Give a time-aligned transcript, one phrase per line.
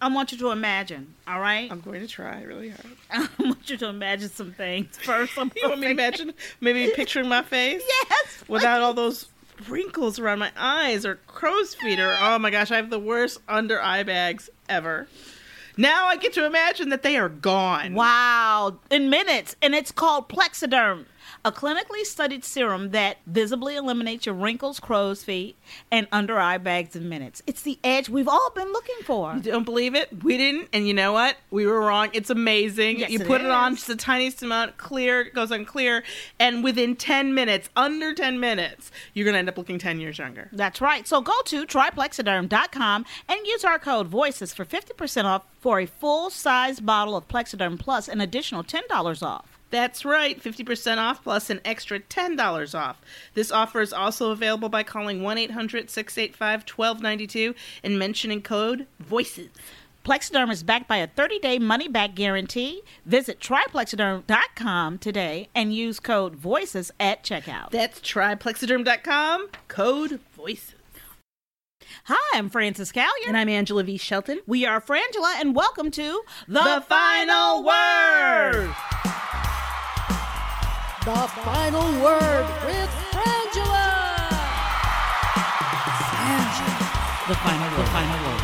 [0.00, 1.70] I want you to imagine, all right?
[1.72, 2.96] I'm going to try really hard.
[3.38, 4.96] I want you to imagine some things.
[4.98, 7.82] First, I'm You want me to imagine maybe picturing my face?
[8.10, 8.44] Yes.
[8.48, 9.26] Without all those
[9.68, 13.38] wrinkles around my eyes or crow's feet or oh my gosh, I have the worst
[13.48, 15.08] under eye bags ever.
[15.76, 17.94] Now I get to imagine that they are gone.
[17.94, 18.78] Wow.
[18.90, 19.56] In minutes.
[19.62, 21.06] And it's called Plexiderm,
[21.46, 25.54] a clinically studied serum that visibly eliminates your wrinkles, crow's feet,
[25.92, 27.40] and under eye bags in minutes.
[27.46, 29.34] It's the edge we've all been looking for.
[29.36, 30.24] You don't believe it?
[30.24, 31.36] We didn't, and you know what?
[31.52, 32.08] We were wrong.
[32.12, 32.98] It's amazing.
[32.98, 36.02] Yes, you it put it on just the tiniest amount, clear, goes on clear,
[36.40, 40.18] and within 10 minutes, under 10 minutes, you're going to end up looking 10 years
[40.18, 40.48] younger.
[40.52, 41.06] That's right.
[41.06, 46.28] So go to tryplexiderm.com and use our code VOICES for 50% off for a full
[46.28, 49.55] size bottle of Plexiderm Plus, an additional $10 off.
[49.70, 53.00] That's right, 50% off plus an extra $10 off.
[53.34, 59.48] This offer is also available by calling 1 800 685 1292 and mentioning code VOICES.
[60.04, 62.82] Plexiderm is backed by a 30 day money back guarantee.
[63.04, 67.70] Visit tryplexiderm.com today and use code VOICES at checkout.
[67.72, 70.74] That's tryplexiderm.com, code VOICES.
[72.04, 73.26] Hi, I'm Frances Callier.
[73.26, 73.96] And I'm Angela V.
[73.96, 74.40] Shelton.
[74.46, 78.74] we are Frangela, and welcome to The Final Word!
[81.06, 83.86] The final word with Frangela.
[87.28, 87.86] The final word.
[87.86, 88.42] The final word.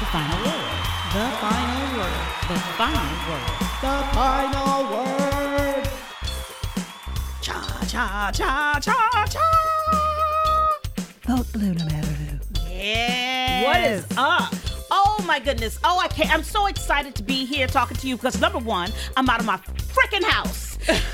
[0.00, 0.74] The final word.
[1.14, 2.18] The final word.
[2.48, 3.46] The final word.
[3.80, 5.84] The final word.
[7.40, 9.46] Cha cha cha cha cha.
[12.72, 13.64] Yes.
[13.64, 14.52] What is up?
[14.90, 15.78] Oh my goodness.
[15.84, 16.34] Oh, I can't.
[16.34, 19.46] I'm so excited to be here talking to you because number one, I'm out of
[19.46, 20.76] my freaking house.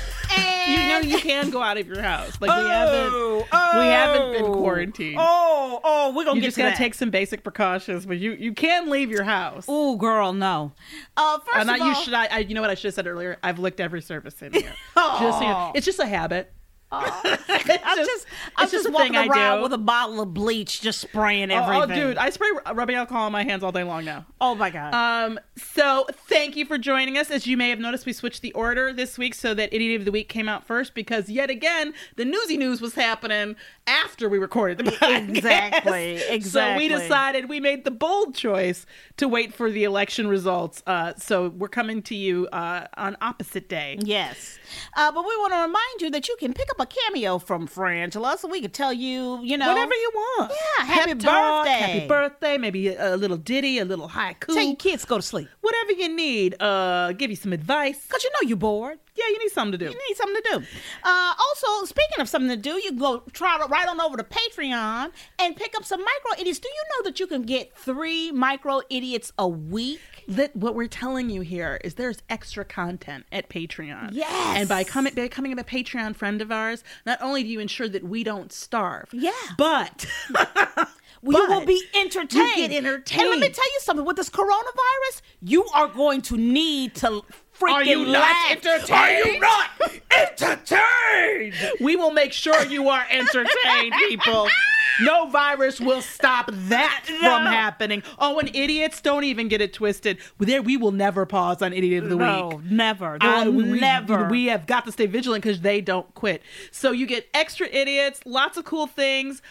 [0.67, 2.39] You know you can go out of your house.
[2.39, 4.53] Like we Oh, haven't we haven't been oh.
[4.55, 5.17] quarantined.
[5.19, 6.77] Oh, oh, we're gonna you get just to gotta that.
[6.77, 9.65] take some basic precautions, but you you can leave your house.
[9.67, 10.71] Oh, girl, no.
[11.17, 12.13] Uh, first And of I, all, you should.
[12.13, 13.37] I, I, you know what I should have said earlier.
[13.43, 14.73] I've licked every surface in here.
[14.95, 16.53] just, you know, it's just a habit.
[16.91, 17.37] I'm
[17.97, 18.25] just,
[18.57, 21.91] I'm just, just walking around with a bottle of bleach, just spraying Oh, everything.
[22.03, 24.25] oh, dude, I spray rubbing alcohol on my hands all day long now.
[24.41, 24.93] Oh my god.
[24.93, 27.31] Um, so thank you for joining us.
[27.31, 30.05] As you may have noticed, we switched the order this week so that Idiot of
[30.05, 33.55] the Week came out first because yet again the newsy news was happening
[33.87, 35.29] after we recorded the podcast.
[35.29, 36.41] Exactly, Exactly.
[36.41, 38.85] So we decided we made the bold choice
[39.17, 40.83] to wait for the election results.
[40.85, 43.97] Uh, so we're coming to you uh, on opposite day.
[44.01, 44.59] Yes.
[44.97, 47.67] Uh, but we want to remind you that you can pick up a cameo from
[47.67, 49.69] Frangela so we could tell you, you know.
[49.69, 50.51] Whatever you want.
[50.51, 51.79] Yeah, happy talk, birthday.
[51.79, 52.57] Happy birthday.
[52.57, 54.47] Maybe a, a little ditty, a little haiku.
[54.47, 55.47] Tell your kids to go to sleep.
[55.61, 56.61] Whatever you need.
[56.61, 58.05] Uh, give you some advice.
[58.07, 58.99] Because you know you're bored.
[59.15, 59.91] Yeah, you need something to do.
[59.91, 60.65] You need something to do.
[61.03, 64.17] Uh, also, speaking of something to do, you can go try to right on over
[64.17, 66.59] to Patreon and pick up some micro idiots.
[66.59, 69.99] Do you know that you can get three micro idiots a week?
[70.27, 74.09] That what we're telling you here is there's extra content at Patreon.
[74.13, 74.57] Yes.
[74.57, 78.03] And by coming becoming a Patreon friend of ours, not only do you ensure that
[78.03, 79.31] we don't starve, Yeah.
[79.57, 80.05] but
[81.23, 82.57] you will be entertained.
[82.57, 84.05] you get And let me tell you something.
[84.05, 87.23] With this coronavirus, you are going to need to
[87.59, 88.51] freaking Are you not laugh.
[88.51, 88.91] entertained?
[88.91, 89.69] Are you not
[90.11, 91.53] entertained?
[91.79, 94.47] We will make sure you are entertained, people.
[95.01, 98.03] no virus will stop that from happening.
[98.19, 100.17] Oh, and idiots don't even get it twisted.
[100.39, 102.71] There, we will never pause on idiot of the No, week.
[102.71, 103.17] never.
[103.19, 104.27] They Uh, we, never.
[104.27, 106.41] We have got to stay vigilant because they don't quit.
[106.71, 109.41] So you get extra idiots, lots of cool things.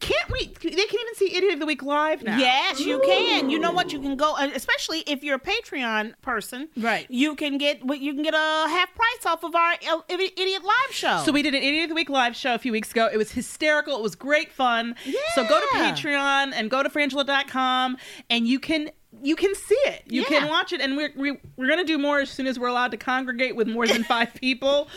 [0.00, 0.46] Can't we?
[0.46, 2.38] They can even see Idiot of the Week live now.
[2.38, 3.50] Yes, you can.
[3.50, 3.92] You know what?
[3.92, 6.68] You can go, uh, especially if you're a Patreon person.
[6.76, 7.06] Right.
[7.10, 8.38] You can get you can get a
[8.68, 11.22] half price off of our uh, idiot live show.
[11.24, 13.08] So we did an Idiot of the Week live show a few weeks ago.
[13.12, 13.96] It was hysterical.
[13.96, 14.96] It was great fun.
[15.04, 15.14] Yeah.
[15.34, 17.96] So go to Patreon and go to frangela.com
[18.30, 18.90] and you can
[19.22, 20.04] you can see it.
[20.06, 20.38] You Yeah.
[20.40, 22.68] can watch it and we're we, we're going to do more as soon as we're
[22.68, 24.88] allowed to congregate with more than 5 people.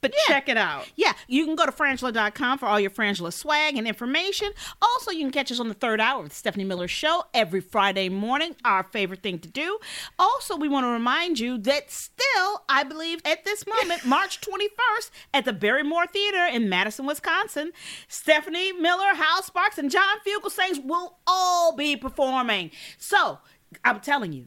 [0.00, 0.90] But check it out.
[0.96, 4.52] Yeah, you can go to frangela.com for all your Frangela swag and information.
[4.80, 7.60] Also, you can catch us on the third hour of the Stephanie Miller Show every
[7.60, 9.78] Friday morning, our favorite thing to do.
[10.18, 15.10] Also, we want to remind you that still, I believe at this moment, March 21st,
[15.34, 17.72] at the Barrymore Theater in Madison, Wisconsin,
[18.08, 22.70] Stephanie Miller, Hal Sparks, and John Fugelsang will all be performing.
[22.96, 23.38] So,
[23.84, 24.46] I'm telling you,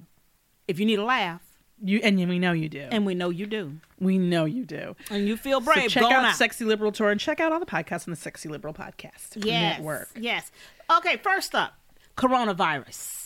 [0.67, 1.41] if you need a laugh,
[1.85, 2.87] You and we know you do.
[2.91, 4.95] and we know you do, we know you do.
[5.11, 6.31] and you feel So brave, check go out now.
[6.31, 9.77] Sexy Liberal Tour and check out all the podcasts on the Sexy Liberal Podcast Yes.
[9.79, 10.09] Network.
[10.17, 10.51] Yes.
[10.89, 11.73] Okay, first up,
[12.15, 13.19] coronavirus.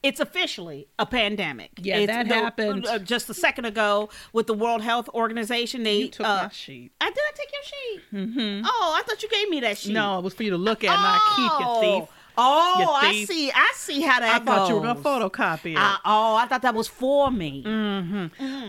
[0.00, 1.72] It's officially a pandemic.
[1.78, 2.86] Yeah, It's that the- happened.
[2.86, 5.82] uh, just a second ago with the World Health Organization.
[5.82, 6.92] They You took uh, my sheet.
[7.00, 7.18] I did.
[7.18, 8.02] I take your sheet.
[8.38, 8.64] Mm-hmm.
[8.64, 9.92] Oh, I thought you gave me that sheet.
[9.94, 12.08] No, it was for you to look at, not keep, you thief.
[12.38, 13.50] Oh, I see.
[13.52, 15.78] I see how that I thought you were going to photocopy it.
[15.78, 17.64] I- oh, I thought that was for me.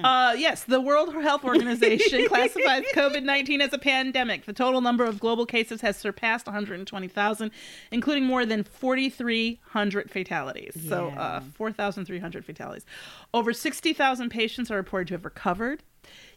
[0.04, 4.46] Uh, yes, the World Health Organization classifies COVID 19 as a pandemic.
[4.46, 7.52] The total number of global cases has surpassed 120,000,
[7.92, 10.76] including more than 4,300 fatalities.
[10.88, 12.86] So, uh, 4,300 fatalities.
[13.34, 15.84] Over 60,000 patients are reported to have recovered.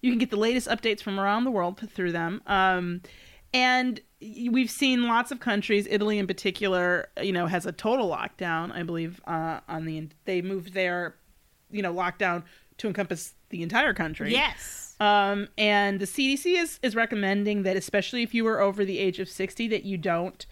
[0.02, 2.42] You can get the latest updates from around the world through them.
[2.46, 3.00] Um,
[3.54, 4.00] and
[4.50, 8.72] we've seen lots of countries, Italy in particular, you know, has a total lockdown.
[8.72, 11.16] I believe uh, on the they moved their,
[11.70, 12.44] you know, lockdown
[12.78, 14.32] to encompass the entire country.
[14.32, 14.94] Yes.
[15.00, 19.18] Um, and the CDC is is recommending that, especially if you are over the age
[19.18, 20.46] of sixty, that you don't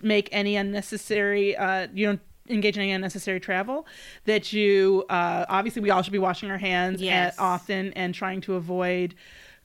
[0.00, 3.86] make any unnecessary, uh, you don't engage in any unnecessary travel.
[4.26, 7.34] That you, uh, obviously, we all should be washing our hands Yes.
[7.34, 9.14] at, often and trying to avoid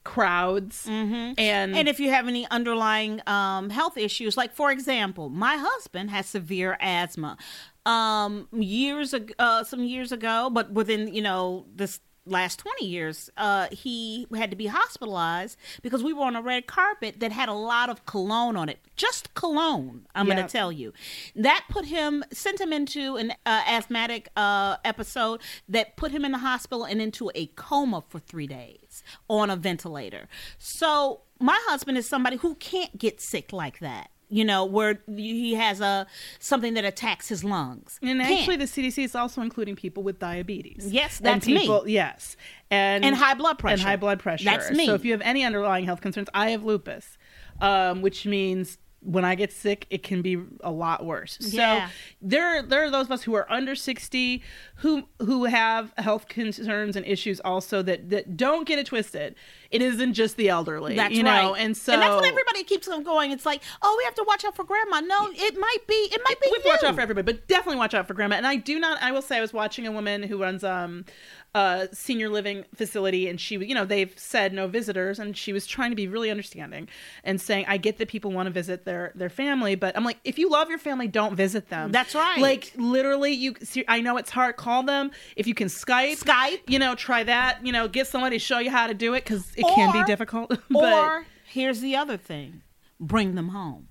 [0.04, 0.88] crowds.
[0.88, 1.34] Mm-hmm.
[1.38, 6.10] And And if you have any underlying um, health issues, like for example, my husband
[6.10, 7.38] has severe asthma.
[7.84, 13.32] Um, years ago, uh, some years ago, but within you know this last 20 years
[13.36, 17.50] uh he had to be hospitalized because we were on a red carpet that had
[17.50, 20.36] a lot of cologne on it just cologne i'm Yeah.
[20.36, 20.94] gonna tell you.
[21.36, 26.32] That put him sent him into an uh, asthmatic uh episode that put him in
[26.32, 30.28] the hospital and into a coma for three days on a ventilator.
[30.60, 35.54] So my husband is somebody who can't get sick like that you know where he
[35.56, 36.08] has a
[36.40, 38.40] something that attacks his lungs And Can't.
[38.40, 40.88] actually, the CDC is also including people with diabetes.
[40.92, 41.60] Yes, And that's me.
[41.60, 42.38] people, Yes,
[42.72, 43.74] and And high blood pressure.
[43.74, 44.46] And high blood pressure.
[44.46, 44.86] That's me.
[44.86, 47.18] So if you have any underlying health concerns, I have lupus,
[47.60, 51.38] um, which means when I get sick, it can be a lot worse.
[51.42, 51.88] Yeah.
[51.88, 54.44] So there, there are those of us who are under sixty
[54.76, 59.36] who who have health concerns and issues also that that don't get it twisted.
[59.72, 60.96] It isn't just the elderly.
[60.96, 61.42] That's you right.
[61.42, 63.32] know, and so and that's what everybody keeps on going.
[63.32, 65.00] It's like, oh, we have to watch out for grandma.
[65.00, 65.94] No, it might be.
[65.94, 66.52] It might be.
[66.52, 68.36] we watch out for everybody, but definitely watch out for grandma.
[68.36, 69.02] And I do not.
[69.02, 71.06] I will say, I was watching a woman who runs um
[71.54, 75.68] a senior living facility, and she, you know, they've said no visitors, and she was
[75.68, 76.88] trying to be really understanding
[77.26, 80.18] and saying, I get that people want to visit their their family, but I'm like,
[80.24, 81.92] if you love your family, don't visit them.
[81.92, 82.40] That's right.
[82.40, 83.56] Like literally, you.
[83.64, 84.56] see- I know it's hard.
[84.56, 86.24] Call them if you can Skype.
[86.24, 86.62] Skype.
[86.68, 87.66] You know, try that.
[87.66, 90.04] You know, get somebody to show you how to do it because it can be
[90.04, 90.50] difficult.
[90.70, 92.62] but Or here's the other thing:
[93.00, 93.88] bring them home.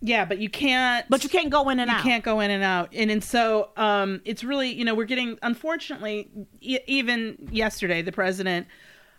[0.00, 1.06] yeah, but you can't.
[1.08, 2.04] But you can't go in and you out.
[2.04, 5.04] You can't go in and out and and so um it's really you know we're
[5.06, 6.28] getting unfortunately
[6.60, 8.66] e- even yesterday the president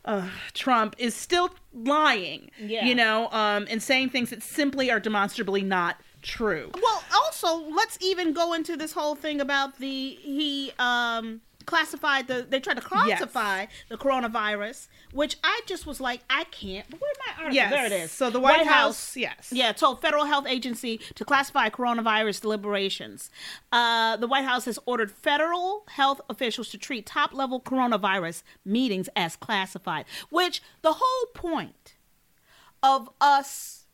[0.05, 2.85] uh, Trump is still lying Yeah.
[2.85, 7.97] you know um and saying things that simply are demonstrably not true Well, also, let's
[8.01, 12.81] even go into this whole thing about the he um classified the they tried to
[12.81, 16.85] classify the coronavirus, which I just was like, I can't.
[16.91, 17.53] Where's my article?
[17.55, 17.71] Yes.
[17.71, 18.11] There it is.
[18.11, 19.49] So the White House- yes.
[19.51, 23.29] Yeah, told Federal Health Agency to classify coronavirus deliberations.
[23.71, 29.09] Uh, the White House has ordered federal health officials to treat top level coronavirus meetings
[29.15, 31.95] as classified, which the whole point
[32.83, 33.84] of us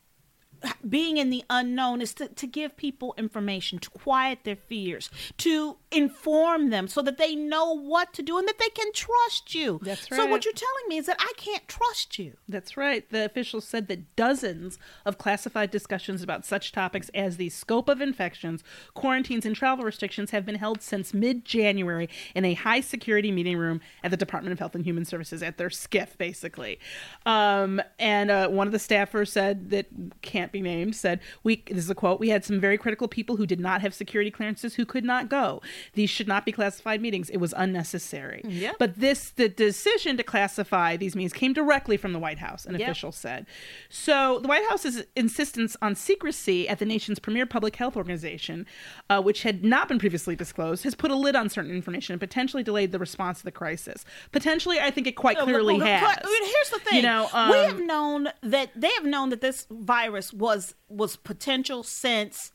[0.87, 5.77] being in the unknown is to, to give people information, to quiet their fears, to
[5.91, 9.79] inform them so that they know what to do and that they can trust you.
[9.81, 10.17] That's right.
[10.17, 12.37] So what you're telling me is that I can't trust you.
[12.47, 13.07] That's right.
[13.09, 18.01] The officials said that dozens of classified discussions about such topics as the scope of
[18.01, 18.63] infections,
[18.93, 23.57] quarantines, and travel restrictions have been held since mid January in a high security meeting
[23.57, 26.79] room at the Department of Health and Human Services at their SCIF, basically.
[27.25, 29.87] Um, and uh, one of the staffers said that
[30.21, 32.19] can't be named said, "We this is a quote.
[32.19, 35.29] We had some very critical people who did not have security clearances who could not
[35.29, 35.61] go.
[35.93, 37.29] These should not be classified meetings.
[37.29, 38.73] It was unnecessary." Yeah.
[38.79, 42.73] But this the decision to classify these meetings came directly from the White House, an
[42.77, 42.81] Yep.
[42.81, 43.45] official said.
[43.89, 48.65] So the White House's insistence on secrecy at the nation's premier public health organization,
[49.09, 52.19] uh, which had not been previously disclosed, has put a lid on certain information and
[52.19, 54.05] potentially delayed the response to the crisis.
[54.31, 56.17] Potentially, I think it quite clearly but- has.
[56.25, 56.97] Here's the thing.
[56.97, 61.15] You know, we um, have known that they have known that this virus was was
[61.15, 62.51] potential since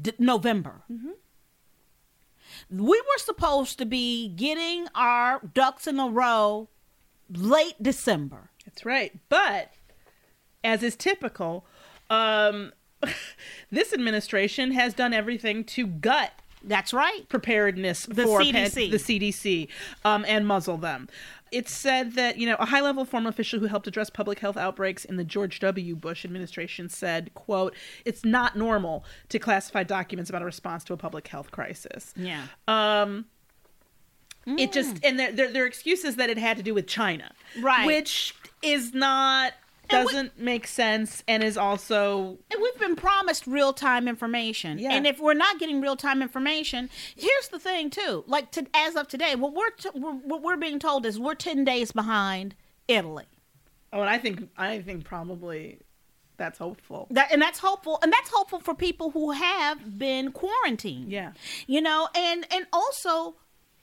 [0.00, 0.82] d- November.
[0.90, 1.10] Mm-hmm.
[2.70, 6.68] We were supposed to be getting our ducks in a row
[7.28, 8.50] late December.
[8.64, 9.12] That's right.
[9.28, 9.72] But
[10.62, 11.66] as is typical,
[12.08, 12.72] um,
[13.70, 17.28] this administration has done everything to gut That's right.
[17.28, 18.90] preparedness The for CDC.
[18.92, 19.68] the CDC
[20.04, 21.08] um, and muzzle them.
[21.54, 25.04] It said that you know a high-level former official who helped address public health outbreaks
[25.04, 25.94] in the George W.
[25.94, 30.96] Bush administration said, "quote It's not normal to classify documents about a response to a
[30.96, 32.46] public health crisis." Yeah.
[32.66, 33.26] Um,
[34.46, 37.32] it just and their, their their excuse is that it had to do with China,
[37.60, 37.86] Right.
[37.86, 39.52] Which is not
[39.90, 44.78] And we- doesn't make sense and is also And we've been promised real time information.
[44.78, 44.92] Yeah.
[44.92, 48.24] And if we're not getting real time information, here's the thing too.
[48.26, 51.34] Like to, as of today, what we're, t- we're what we're being told is we're
[51.34, 52.54] ten days behind
[52.88, 53.26] Italy.
[53.92, 55.80] oh, and I think I think probably
[56.36, 57.06] that's hopeful.
[57.10, 61.10] That and that's hopeful, and that's hopeful for people who have been quarantined.
[61.12, 61.32] Yeah.
[61.66, 63.36] you know, and and also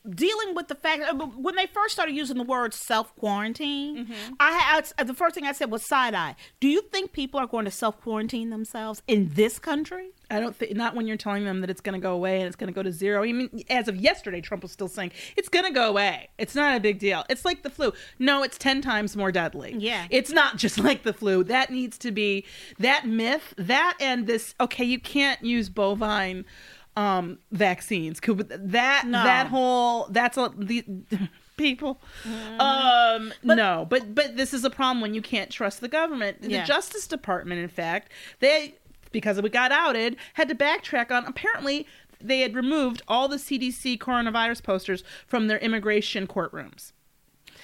[0.09, 4.33] dealing with the fact uh, when they first started using the word self quarantine, Mm-hmm.
[4.39, 4.51] I
[4.97, 6.35] had the first thing I said was side eye.
[6.59, 10.09] Do you think people are going to self quarantine themselves in this country?
[10.29, 12.47] I don't think not when you're telling them that it's going to go away and
[12.47, 13.21] it's going to go to zero.
[13.23, 16.29] I mean, as of yesterday, Trump was still saying it's going to go away.
[16.37, 17.25] It's not a big deal.
[17.29, 17.91] It's like the flu.
[18.17, 19.75] No, it's ten times more deadly.
[19.77, 20.07] Yeah.
[20.09, 21.43] it's not just like the flu.
[21.43, 22.45] That needs to be
[22.79, 23.53] that myth.
[23.57, 24.55] That and this.
[24.59, 26.45] Okay, you can't use bovine
[26.97, 28.19] um vaccines.
[28.19, 29.23] Could- That No.
[29.23, 30.83] that whole that's a the.
[31.57, 32.01] People,
[32.59, 36.41] um, no, but but this is a problem when you can't trust the government.
[36.41, 38.75] The Justice Department, in fact, they
[39.11, 41.23] because it got outed, had to backtrack on.
[41.27, 41.85] Apparently,
[42.19, 46.93] they had removed all the CDC coronavirus posters from their immigration courtrooms.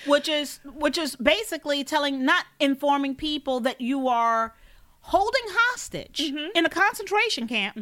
[0.06, 4.54] which is which is basically telling not informing people that you are
[5.02, 6.50] holding hostage Mm-hmm.
[6.56, 7.78] in a concentration camp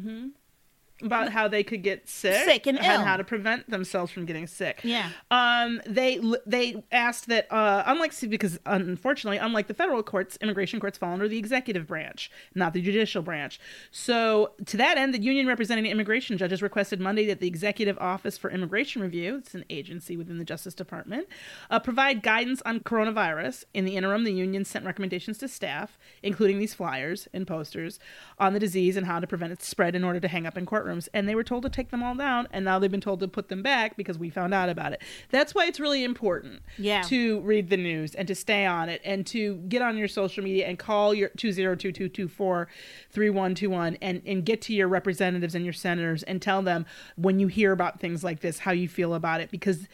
[1.01, 3.01] About how they could get sick, Sick and ill.
[3.01, 4.79] how to prevent themselves from getting sick.
[4.83, 5.09] Yeah.
[5.29, 5.81] Um.
[5.85, 11.11] They they asked that uh, unlike because unfortunately, unlike the federal courts, immigration courts fall
[11.11, 13.59] under the executive branch, not the judicial branch.
[13.91, 18.37] So to that end, the union representing immigration judges requested Monday that the Executive Office
[18.37, 21.27] for Immigration Review, it's an agency within the Justice Department,
[21.69, 23.65] uh, provide guidance on coronavirus.
[23.73, 27.99] In the interim, the union sent recommendations to staff, including these flyers and posters
[28.39, 30.65] on the disease and how to prevent its spread in order to hang up in
[30.85, 31.07] courtrooms.
[31.13, 33.27] And they were told to take them all down, and now they've been told to
[33.27, 35.01] put them back because we found out about it.
[35.29, 37.01] That's why it's really important Yeah.
[37.03, 40.43] to read the news and to stay on it and to get on your social
[40.43, 46.41] media and call your 202-224-3121 and, and get to your representatives and your senators and
[46.41, 49.87] tell them when you hear about things like this how you feel about it because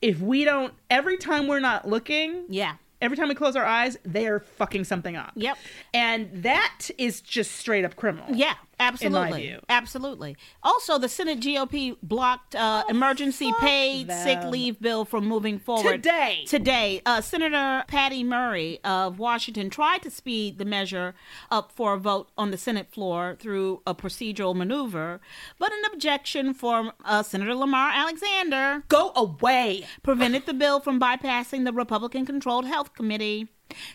[0.00, 3.96] if we don't every time we're not looking yeah every time we close our eyes
[4.04, 5.56] they are fucking something up Yep.
[5.94, 9.58] and that is just straight up criminal yeah absolutely.
[9.68, 10.36] absolutely.
[10.62, 16.02] Also the senate gop blocked uh, emergency fuck paid sick leave bill from moving forward
[16.02, 16.44] Today.
[16.46, 17.02] today.
[17.06, 21.14] Uh, senator patty murray of washington tried to speed the measure
[21.50, 25.20] up for a vote on the senate floor through a procedural maneuver
[25.58, 29.84] but an objection from uh, senator lamar alexander go away.
[30.02, 33.48] prevented the bill from bypassing the Republican controlled health committee.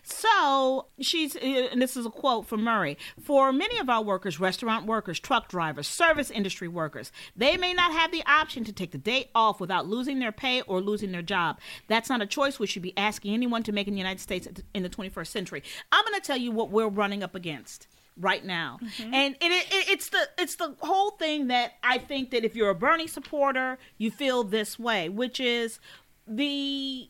[0.03, 1.39] So she's, uh,
[1.71, 5.49] and this is a quote from Murray For many of our workers, restaurant workers, truck
[5.49, 9.59] drivers, service industry workers, they may not have the option to take the day off
[9.59, 11.59] without losing their pay or losing their job.
[11.87, 14.47] That's not a choice we should be asking anyone to make in the United States
[14.73, 15.63] in the 21st century.
[15.91, 17.87] I'm going to tell you what we're running up against
[18.19, 18.79] right now
[19.13, 22.71] and it, it, it's the it's the whole thing that i think that if you're
[22.71, 25.79] a bernie supporter you feel this way which is
[26.27, 27.09] the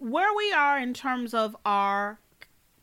[0.00, 2.18] where we are in terms of our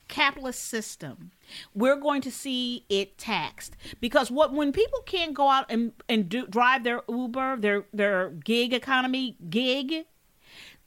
[0.07, 1.31] capitalist system,
[1.73, 6.29] we're going to see it taxed because what when people can't go out and and
[6.29, 10.05] do, drive their Uber, their their gig economy gig,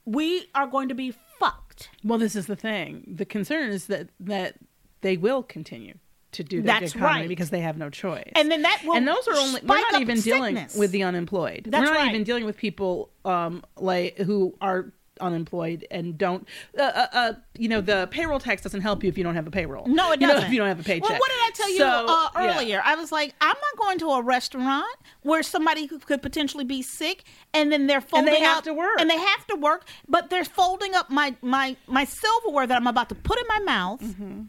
[0.05, 1.89] we are going to be fucked.
[2.03, 3.03] Well, this is the thing.
[3.15, 4.55] The concern is that that
[5.01, 5.95] they will continue
[6.31, 7.29] to do that That's economy right.
[7.29, 8.31] because they have no choice.
[8.35, 10.75] And then that will and those are only we're not even dealing sickness.
[10.75, 11.67] with the unemployed.
[11.69, 12.09] That's we're not right.
[12.09, 16.47] even dealing with people um like who are unemployed and don't
[16.77, 19.47] uh, uh, uh you know the payroll tax doesn't help you if you don't have
[19.47, 20.41] a payroll No, it You doesn't.
[20.41, 22.29] know, if you don't have a paycheck Well, what did I tell you So, uh,
[22.35, 22.55] yeah.
[22.55, 22.81] earlier?
[22.83, 24.85] I was like, I'm not going to a restaurant
[25.21, 27.23] where somebody could potentially be sick,
[27.53, 28.99] and then they're folding they have up, to work.
[28.99, 32.87] and they have to work, but they're folding up my my my silverware that I'm
[32.87, 34.41] about to put in my mouth Mm-hmm.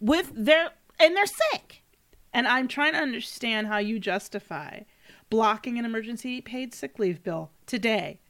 [0.00, 1.82] with their and they're sick.
[2.32, 4.80] And I'm trying to understand how you justify
[5.30, 8.20] blocking an emergency paid sick leave bill today.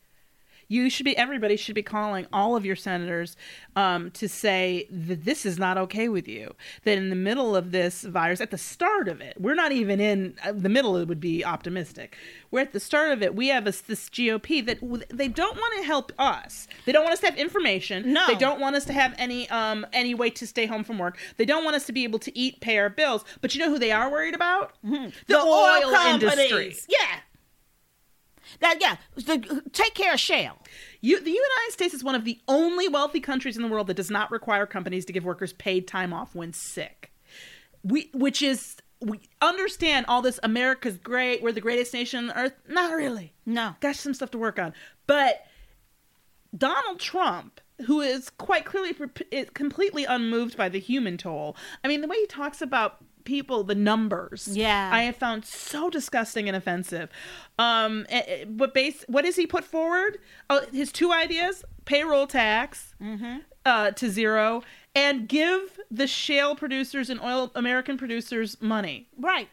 [0.69, 3.37] You should be, everybody should be calling all of your senators
[3.77, 6.55] um, to say that this is not okay with you.
[6.85, 10.01] That in the middle of this virus, at the start of it, we're not even
[10.01, 12.17] in uh, the middle, it would be optimistic.
[12.51, 13.35] We're at the start of it.
[13.35, 16.69] We have this, this GOP that w- they don't want to help us.
[16.85, 18.13] They don't want us to have information.
[18.13, 18.27] No.
[18.27, 21.19] They don't want us to have any um any way to stay home from work.
[21.37, 23.25] They don't want us to be able to eat, pay our bills.
[23.41, 24.73] But you know who they are worried about?
[24.85, 25.11] Mm-hmm.
[25.27, 26.49] The, oil, industry.
[26.49, 26.87] companies.
[26.89, 27.19] Yeah.
[28.61, 30.59] That yeah, the, take care of shale.
[31.01, 33.95] You, the United States is one of the only wealthy countries in the world that
[33.95, 37.13] does not require companies to give workers paid time off when sick.
[37.83, 40.41] We, which is, we understand all this.
[40.43, 41.43] America's great.
[41.43, 42.55] We're the greatest nation on earth.
[42.69, 43.33] Not really.
[43.45, 43.77] No.
[43.81, 44.73] Got some stuff to work on.
[45.07, 45.45] But
[46.57, 48.95] Donald Trump, who is quite clearly
[49.31, 51.57] is completely unmoved by the human toll.
[51.85, 54.89] I mean, the way he talks about people, the numbers, Yeah.
[54.93, 57.11] I have found so disgusting and offensive.
[57.59, 60.19] Um, eh, eh, but base, what does he put forward?
[60.49, 62.95] Oh, his two ideas: payroll tax
[63.67, 64.63] uh, to zero,
[64.95, 69.09] and give the shale producers and oil American producers money.
[69.19, 69.49] Right.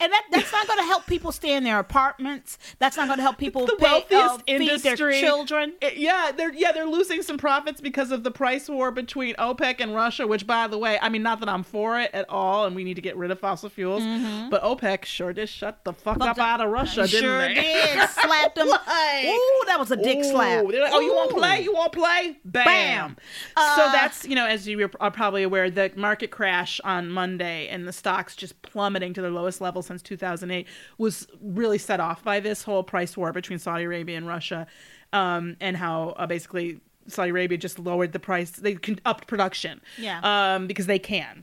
[0.00, 2.58] And that, that's not going to help people stay in their apartments.
[2.78, 5.74] That's not going to help people the pay, wealthiest uh, industry their children.
[5.80, 9.76] It- yeah, they're yeah they're losing some profits because of the price war between OPEC
[9.80, 10.26] and Russia.
[10.26, 12.84] Which, by the way, I mean not that I'm for it at all, and we
[12.84, 14.02] need to get rid of fossil fuels.
[14.50, 17.54] But OPEC sure did shut the fuck up out of Russia, didn't sure they?
[17.54, 18.08] did.
[18.10, 18.68] Slapped them.
[18.68, 18.80] Like-
[19.26, 20.66] Ooh, that was a dick Ooh, slap.
[20.68, 21.60] they're like, oh, you want to play?
[21.62, 22.36] You want to play?
[22.44, 22.64] Bam.
[22.64, 23.16] Bam.
[23.56, 27.68] so Uh, that's you know, as you are probably aware, the market crash on Monday
[27.68, 30.66] and the stocks just plummeting to their lowest level since 2008
[30.98, 34.66] was really set off by this whole price war between Saudi Arabia and Russia,
[35.12, 38.50] um, and how uh, basically Saudi Arabia just lowered the price.
[38.52, 40.20] They con- upped production, Yeah.
[40.22, 41.42] um, because they can.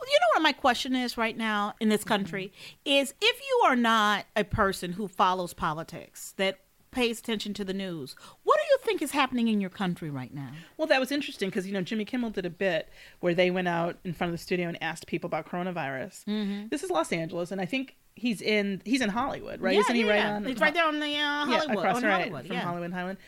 [0.00, 2.52] Well, you know what my question is right now in this country
[2.84, 6.60] is if you are not a person who follows politics that
[6.98, 10.34] pays attention to the news, what do you think is happening in your country right
[10.34, 10.50] now?
[10.76, 12.88] Well, that was interesting because you know Jimmy Kimmel did a bit
[13.20, 16.24] where they went out in front of the studio and asked people about coronavirus.
[16.24, 16.68] Mm-hmm.
[16.70, 19.78] This is Los Angeles, and I think he's in he's in Hollywood, right?
[19.78, 20.44] Isn't he right on?
[20.44, 21.78] He's right there on the uh, yeah, Hollywood.
[21.78, 22.46] across on right Hollywood.
[22.46, 22.62] from yeah.
[22.62, 23.18] Hollywood and Highland.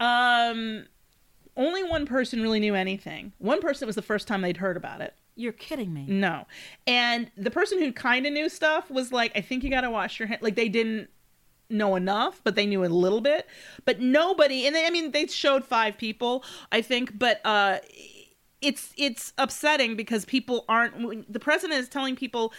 [0.00, 0.86] Um,
[1.56, 3.32] only one person really knew anything.
[3.38, 5.14] One person was the first time they'd heard about it.
[5.36, 6.06] You're kidding me.
[6.08, 6.46] No,
[6.88, 9.90] and the person who kind of knew stuff was like, I think you got to
[9.90, 10.42] wash your hands.
[10.42, 11.10] Like they didn't
[11.70, 13.46] know enough, but they knew a little bit.
[13.84, 17.78] But nobody, and they, I mean, they showed five people, I think, but uh,
[18.60, 21.32] it's it's upsetting because people aren't.
[21.32, 22.52] The president is telling people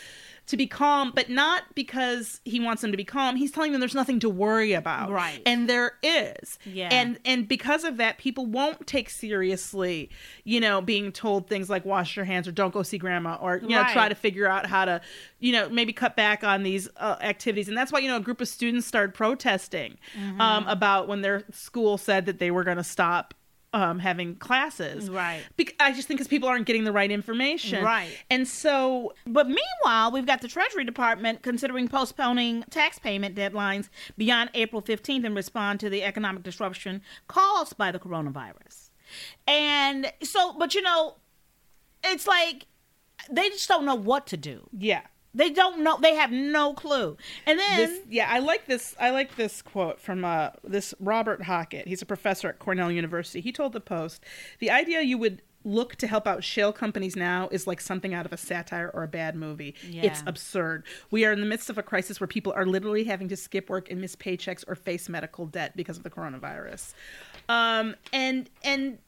[0.47, 3.35] to be calm, but not because he wants them to be calm.
[3.35, 5.41] He's telling them there's nothing to worry about, Right.
[5.45, 6.89] And there is, Yeah.
[6.91, 10.09] And and because of that, people won't take seriously,
[10.43, 13.57] you know, being told things like wash your hands or don't go see grandma or
[13.57, 13.93] you know Right.
[13.93, 15.01] try to figure out how to,
[15.39, 17.67] you know, maybe cut back on these uh, activities.
[17.67, 20.39] And that's why you know a group of students started protesting Mm-hmm.
[20.41, 23.33] um, about when their school said that they were going to stop.
[23.75, 25.43] Um, having classes, Right.
[25.57, 28.09] Bec- I just think because people aren't getting the right information, Right.
[28.29, 34.49] And so But meanwhile, we've got the Treasury Department considering postponing tax payment deadlines beyond
[34.53, 38.91] April 15th in response to the economic disruption caused by the coronavirus.
[39.45, 41.15] And so, but you know,
[42.03, 42.67] it's like
[43.29, 44.69] they just don't know what to do.
[44.71, 45.01] yeah,
[45.35, 45.99] They don't know.
[46.01, 47.17] They have no clue.
[47.45, 51.43] And then, this yeah i like this i like this quote from uh, this robert
[51.43, 51.87] hockett.
[51.87, 53.41] He's a professor at cornell university.
[53.41, 54.23] He told the post
[54.59, 58.25] the idea you would look to help out shale companies now is like something out
[58.25, 59.73] of a satire or a bad movie.
[60.05, 60.83] It's absurd.
[61.09, 63.67] We are in the midst of a crisis where people are literally having to skip
[63.67, 66.93] work and miss paychecks or face medical debt because of the coronavirus.
[67.49, 68.99] Um and and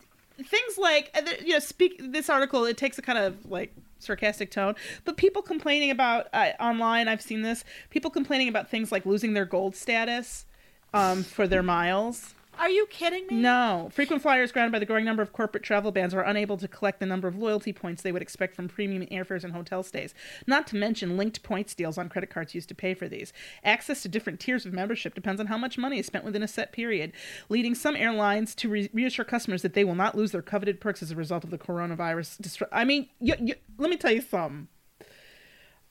[0.44, 4.52] things like uh, you know speak this article it takes a kind of like sarcastic
[4.52, 9.06] tone but people complaining about uh, online i've seen this people complaining about things like
[9.06, 10.46] losing their gold status
[10.94, 13.36] um, for their miles Are you kidding me?
[13.36, 13.90] No.
[13.92, 17.00] Frequent flyers grounded by the growing number of corporate travel bans are unable to collect
[17.00, 20.14] the number of loyalty points they would expect from premium airfares and hotel stays.
[20.48, 23.32] Not to mention linked points deals on credit cards used to pay for these.
[23.64, 26.48] Access to different tiers of membership depends on how much money is spent within a
[26.48, 27.14] set period,
[27.50, 31.04] leading some airlines to re- reassure customers that they will not lose their coveted perks
[31.04, 32.42] as a result of the coronavirus.
[32.42, 34.68] Distru- I mean, let me tell you something.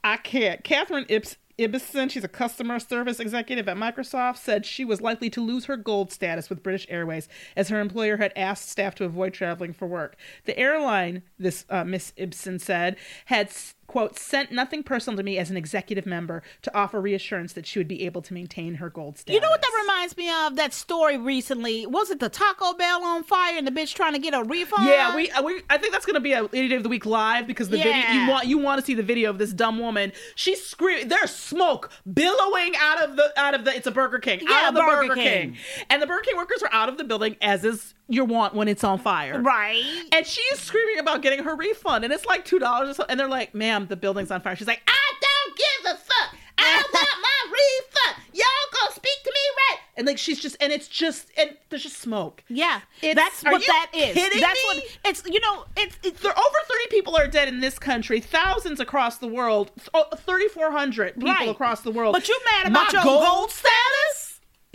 [0.03, 0.63] I can't.
[0.63, 5.41] Catherine Ips- Ibison, she's a customer service executive at Microsoft, said she was likely to
[5.41, 9.33] lose her gold status with British Airways as her employer had asked staff to avoid
[9.33, 10.17] traveling for work.
[10.45, 13.51] The airline, this uh, Miss Ibsen said, had
[13.87, 17.79] quote sent nothing personal to me as an executive member to offer reassurance that she
[17.79, 19.35] would be able to maintain her gold status.
[19.35, 20.57] You know what that reminds me of?
[20.57, 21.87] That story recently.
[21.87, 24.87] Was it the Taco Bell on fire and the bitch trying to get a refund?
[24.89, 27.07] Yeah, we, uh, we I think that's gonna be a Lady Day of the Week
[27.07, 29.79] live because the video you want you want to see the video of this dumb
[29.79, 30.13] woman.
[30.35, 31.09] She's screaming.
[31.09, 33.75] There's smoke billowing out of the out of the.
[33.75, 34.41] It's a Burger King.
[34.43, 35.53] Yeah, out of the Burger Burger, King.
[35.53, 35.57] King.
[35.91, 38.69] and the Burger King workers are out of the building as is your want when
[38.69, 39.41] it's on fire.
[39.41, 39.83] Right.
[40.13, 43.01] And she's screaming about getting her refund, and it's like two dollars.
[43.09, 46.39] And they're like, "Ma'am, the building's on fire." She's like, "I don't give a fuck.
[46.59, 48.25] I want my refund.
[48.33, 48.45] Y'all
[48.81, 51.97] gonna speak to me right?" And like she's just, and it's just, and there's just
[51.99, 52.45] smoke.
[52.49, 54.13] Yeah, It's- that's what that is.
[54.15, 54.81] kidding that's me?
[54.81, 55.23] what it's.
[55.27, 59.19] You know, it's it's There over 30 people are dead in this country, thousands across
[59.19, 61.49] the world, oh, 3,400 people Right.
[61.49, 62.13] across the world.
[62.13, 64.26] But you mad about My your gold status?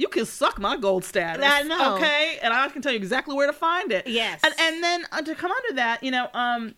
[0.02, 1.46] You can suck my gold status.
[1.48, 1.96] I know.
[1.96, 4.08] Okay, and I can tell you exactly where to find it.
[4.08, 4.40] Yes.
[4.44, 6.74] and and then uh, to come under that, you know, um.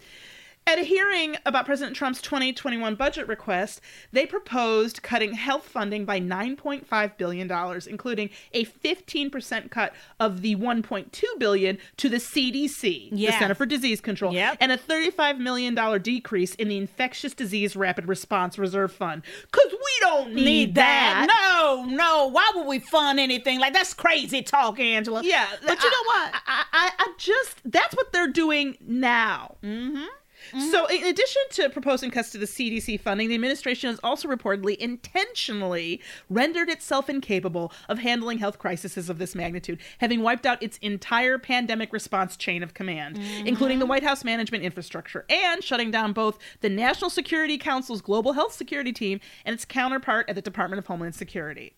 [0.65, 3.81] At a hearing about President Trump's 2021 budget request,
[4.13, 7.51] they proposed cutting health funding by $9.5 billion,
[7.87, 13.99] including a 15% cut of the 1.2 billion to the CDC, the Center for Disease
[13.99, 14.57] Control, Yep.
[14.61, 19.23] and a $35 million decrease in the Infectious Disease Rapid Response Reserve Fund.
[19.51, 21.27] Because we don't need, need that.
[21.27, 21.59] that.
[21.61, 22.27] No, no.
[22.29, 25.21] Why would we fund anything like that's crazy talk, Angela?
[25.23, 26.33] Yeah, but you know what?
[26.33, 29.55] I, I, I, I just that's what they're doing now.
[29.61, 30.05] Mm-hmm.
[30.51, 30.71] Mm-hmm.
[30.71, 34.75] So, in addition to proposing cuts to the CDC funding, the administration has also reportedly
[34.77, 40.77] intentionally rendered itself incapable of handling health crises of this magnitude, having wiped out its
[40.79, 43.47] entire pandemic response chain of command, mm-hmm.
[43.47, 48.33] including the White House management infrastructure, and shutting down both the National Security Council's Global
[48.33, 51.73] Health Security Team and its counterpart at the Department of Homeland Security.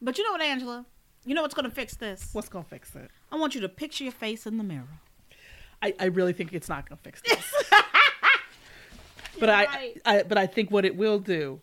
[0.00, 0.86] But you know what, Angela?
[1.24, 2.30] You know what's going to fix this?
[2.32, 3.10] What's going to fix it?
[3.32, 5.00] I want you to picture your face in the mirror.
[5.82, 7.54] I, I really think it's not going to fix this.
[9.38, 10.02] but I, right.
[10.04, 11.60] I, but I think what it will do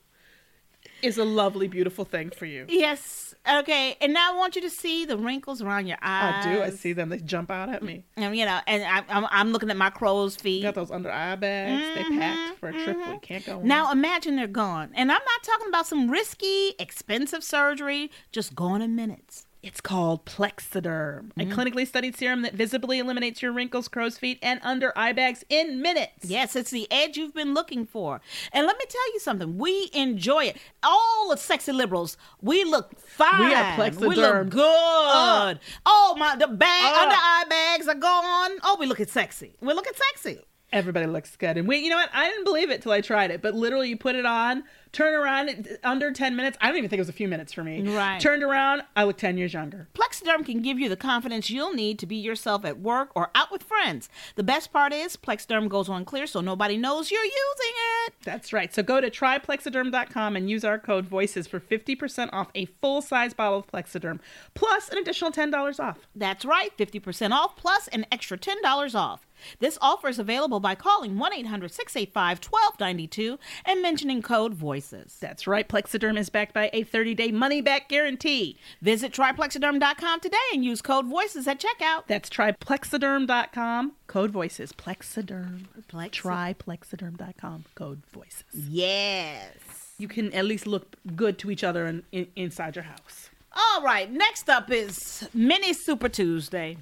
[1.01, 2.65] is a lovely, beautiful thing for you.
[2.69, 3.33] Yes.
[3.49, 3.97] Okay.
[4.01, 6.45] And now I want you to see the wrinkles around your eyes.
[6.45, 6.61] I do.
[6.61, 7.09] I see them.
[7.09, 8.03] They jump out at me.
[8.15, 10.57] And you know, and I, I'm, I'm looking at my crow's feet.
[10.57, 11.97] You got those under eye bags.
[11.97, 13.59] They packed for a trip we can't go on.
[13.59, 13.67] Mm-hmm.
[13.67, 14.91] Now imagine they're gone.
[14.93, 19.47] And I'm not talking about some risky, expensive surgery, just gone in minutes.
[19.63, 24.59] It's called Plexiderm, a clinically studied serum that visibly eliminates your wrinkles, crow's feet, and
[24.63, 26.25] under eye bags in minutes.
[26.25, 28.21] Yes, it's the edge you've been looking for.
[28.53, 29.59] And let me tell you something.
[29.59, 30.57] We enjoy it.
[30.81, 33.49] All the sexy liberals, we look fine.
[33.49, 34.49] We have We look Plexiderm.
[34.49, 35.59] good.
[35.85, 37.01] oh my the bag Uh.
[37.03, 38.51] under eye bags are gone.
[38.63, 39.53] Oh, we looking sexy.
[39.61, 40.41] We're looking sexy.
[40.73, 41.57] Everybody looks good.
[41.57, 42.09] And we, you know what?
[42.13, 43.41] I didn't believe it till I tried it.
[43.41, 46.57] But literally, you put it on, turn around, under 10 minutes.
[46.61, 47.81] I don't even think it was a few minutes for me.
[47.81, 48.21] Right.
[48.21, 49.89] Turned around, I look 10 years younger.
[49.93, 53.51] Plexiderm can give you the confidence you'll need to be yourself at work or out
[53.51, 54.07] with friends.
[54.35, 57.73] The best part is Plexiderm goes on clear so nobody knows you're using
[58.05, 58.13] it.
[58.23, 58.73] That's right.
[58.73, 63.33] So go to tryplexiderm.com and use our code VOICES for 50% off a full size
[63.33, 64.19] bottle of Plexiderm,
[64.53, 65.99] plus an additional $10 off.
[66.15, 69.27] That's right, 50% off plus an extra $10 off.
[69.59, 75.19] This offer is available by calling 1 800 685 1292 and mentioning code VOICES.
[75.19, 75.67] That's right.
[75.67, 78.57] Plexiderm is backed by a 30 day money back guarantee.
[78.81, 82.07] Visit tryplexiderm.com today and use code VOICES at checkout.
[82.07, 84.73] That's tryplexiderm.com, code VOICES.
[84.73, 85.65] Plexiderm.
[85.91, 88.43] Plexi- Tryplexiderm.com, code VOICES.
[88.69, 89.53] Yes.
[89.97, 93.29] You can at least look good to each other in, in, inside your house.
[93.53, 96.77] All right, next up is Mini Super Tuesday.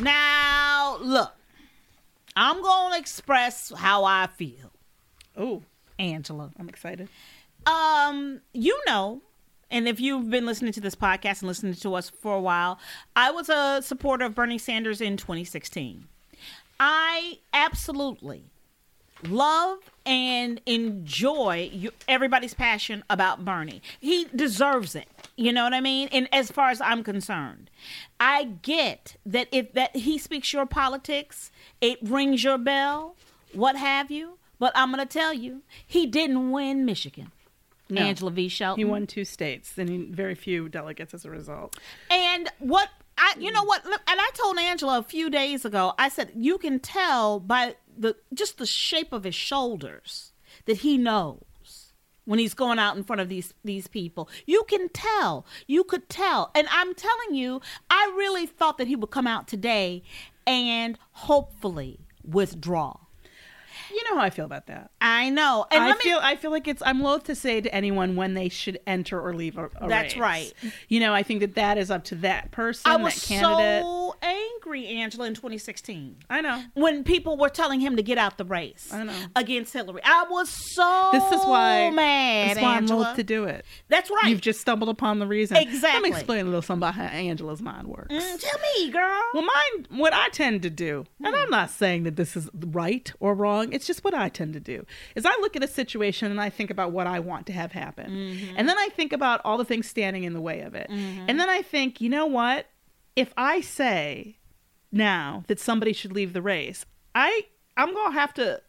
[0.00, 1.32] Now, look,
[2.40, 4.72] I'm going to express how I feel,
[5.36, 5.62] Oh,
[5.98, 6.50] Angela.
[6.58, 7.08] I'm excited.
[7.66, 9.20] Um, you know,
[9.70, 12.78] and if you've been listening to this podcast and listening to us for a while,
[13.14, 16.06] I was a supporter of Bernie Sanders in 2016.
[16.80, 18.44] I absolutely
[19.28, 23.82] love and enjoy you, everybody's passion about Bernie.
[24.00, 25.08] He deserves it.
[25.36, 26.08] You know what I mean?
[26.12, 27.70] And as far as I'm concerned,
[28.18, 33.16] I get that if that he speaks your politics, it rings your bell,
[33.52, 34.38] what have you.
[34.58, 37.32] But I'm going to tell you, he didn't win Michigan.
[37.88, 38.02] No.
[38.02, 38.48] Angela V.
[38.48, 38.78] Shelton.
[38.78, 41.76] He won two states and he- very few delegates as a result.
[42.10, 43.84] And what I you know what?
[43.84, 45.94] Look, And I told Angela a few days ago.
[45.98, 50.32] I said you can tell by the just the shape of his shoulders
[50.64, 51.92] that he knows
[52.24, 54.28] when he's going out in front of these these people.
[54.46, 55.46] You can tell.
[55.66, 56.50] You could tell.
[56.54, 57.60] And I'm telling you,
[57.90, 60.02] I really thought that he would come out today
[60.46, 62.96] and hopefully withdraw.
[63.90, 64.90] You know how I feel about that.
[65.00, 65.66] I know.
[65.70, 68.34] And I me- feel I feel like it's I'm loath to say to anyone when
[68.34, 70.20] they should enter or leave a, a That's race.
[70.20, 70.72] right.
[70.88, 73.82] You know, I think that that is up to that person, I was that candidate.
[73.82, 76.16] so angry, Angela, in 2016.
[76.28, 76.62] I know.
[76.74, 79.12] when people were telling him to get out the race I know.
[79.36, 80.00] against Hillary.
[80.04, 83.64] I was so This is why mad, That's why I'm loath to do it.
[83.88, 84.26] That's right.
[84.30, 85.56] You've just stumbled upon the reason.
[85.56, 86.00] Exactly.
[86.00, 88.12] Let me explain a little something about how Angela's mind works.
[88.14, 89.20] Mm, tell me, girl.
[89.34, 93.12] Well, mine, what I tend to do, and I'm not saying that this is right
[93.20, 96.30] or wrong, it's just what I tend to do, is I look at a situation
[96.30, 98.10] and I think about what I want to have happen.
[98.10, 98.54] Mm-hmm.
[98.56, 100.88] And then I think about all the things standing in the way of it.
[100.90, 101.26] Mm-hmm.
[101.28, 102.66] And then I think, you know what?
[103.16, 104.38] If I say
[104.92, 108.62] now that somebody should leave the race, I I'm going to have to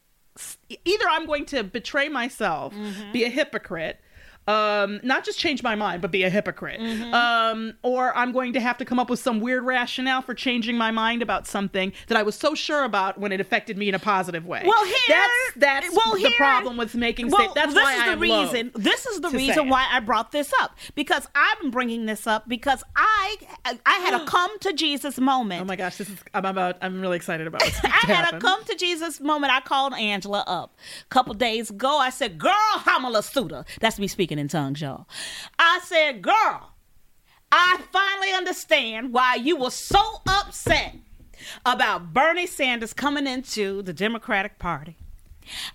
[0.86, 3.12] either I'm going to betray myself, mm-hmm.
[3.12, 4.00] be a hypocrite,
[4.48, 7.14] um, not just change my mind, but be a hypocrite, Mm-hmm.
[7.14, 10.78] um, or I'm going to have to come up with some weird rationale for changing
[10.78, 13.96] my mind about something that I was so sure about when it affected me in
[13.96, 14.64] a positive way.
[14.66, 17.30] Well, here- that's that's well, the here- problem with making.
[17.30, 18.42] well, sta- that's this why is the I'm low.
[18.44, 18.72] reason.
[18.76, 22.84] This is the reason why I brought this up because I'm bringing this up because
[22.96, 23.36] I
[23.86, 25.62] I had a come to Jesus moment.
[25.62, 26.78] Oh my gosh, this is I'm about.
[26.82, 27.62] I'm really excited about.
[27.62, 29.54] What's I had a come to Jesus moment.
[29.54, 31.98] I called Angela up a couple days ago.
[32.00, 33.66] I said, Girl, I'm Hamala Suda.
[33.80, 35.08] That's me speaking in tongues, y'all.
[35.60, 36.72] I said, Girl,
[37.52, 40.96] I finally understand why you were so upset
[41.66, 44.98] about Bernie Sanders coming into the Democratic Party.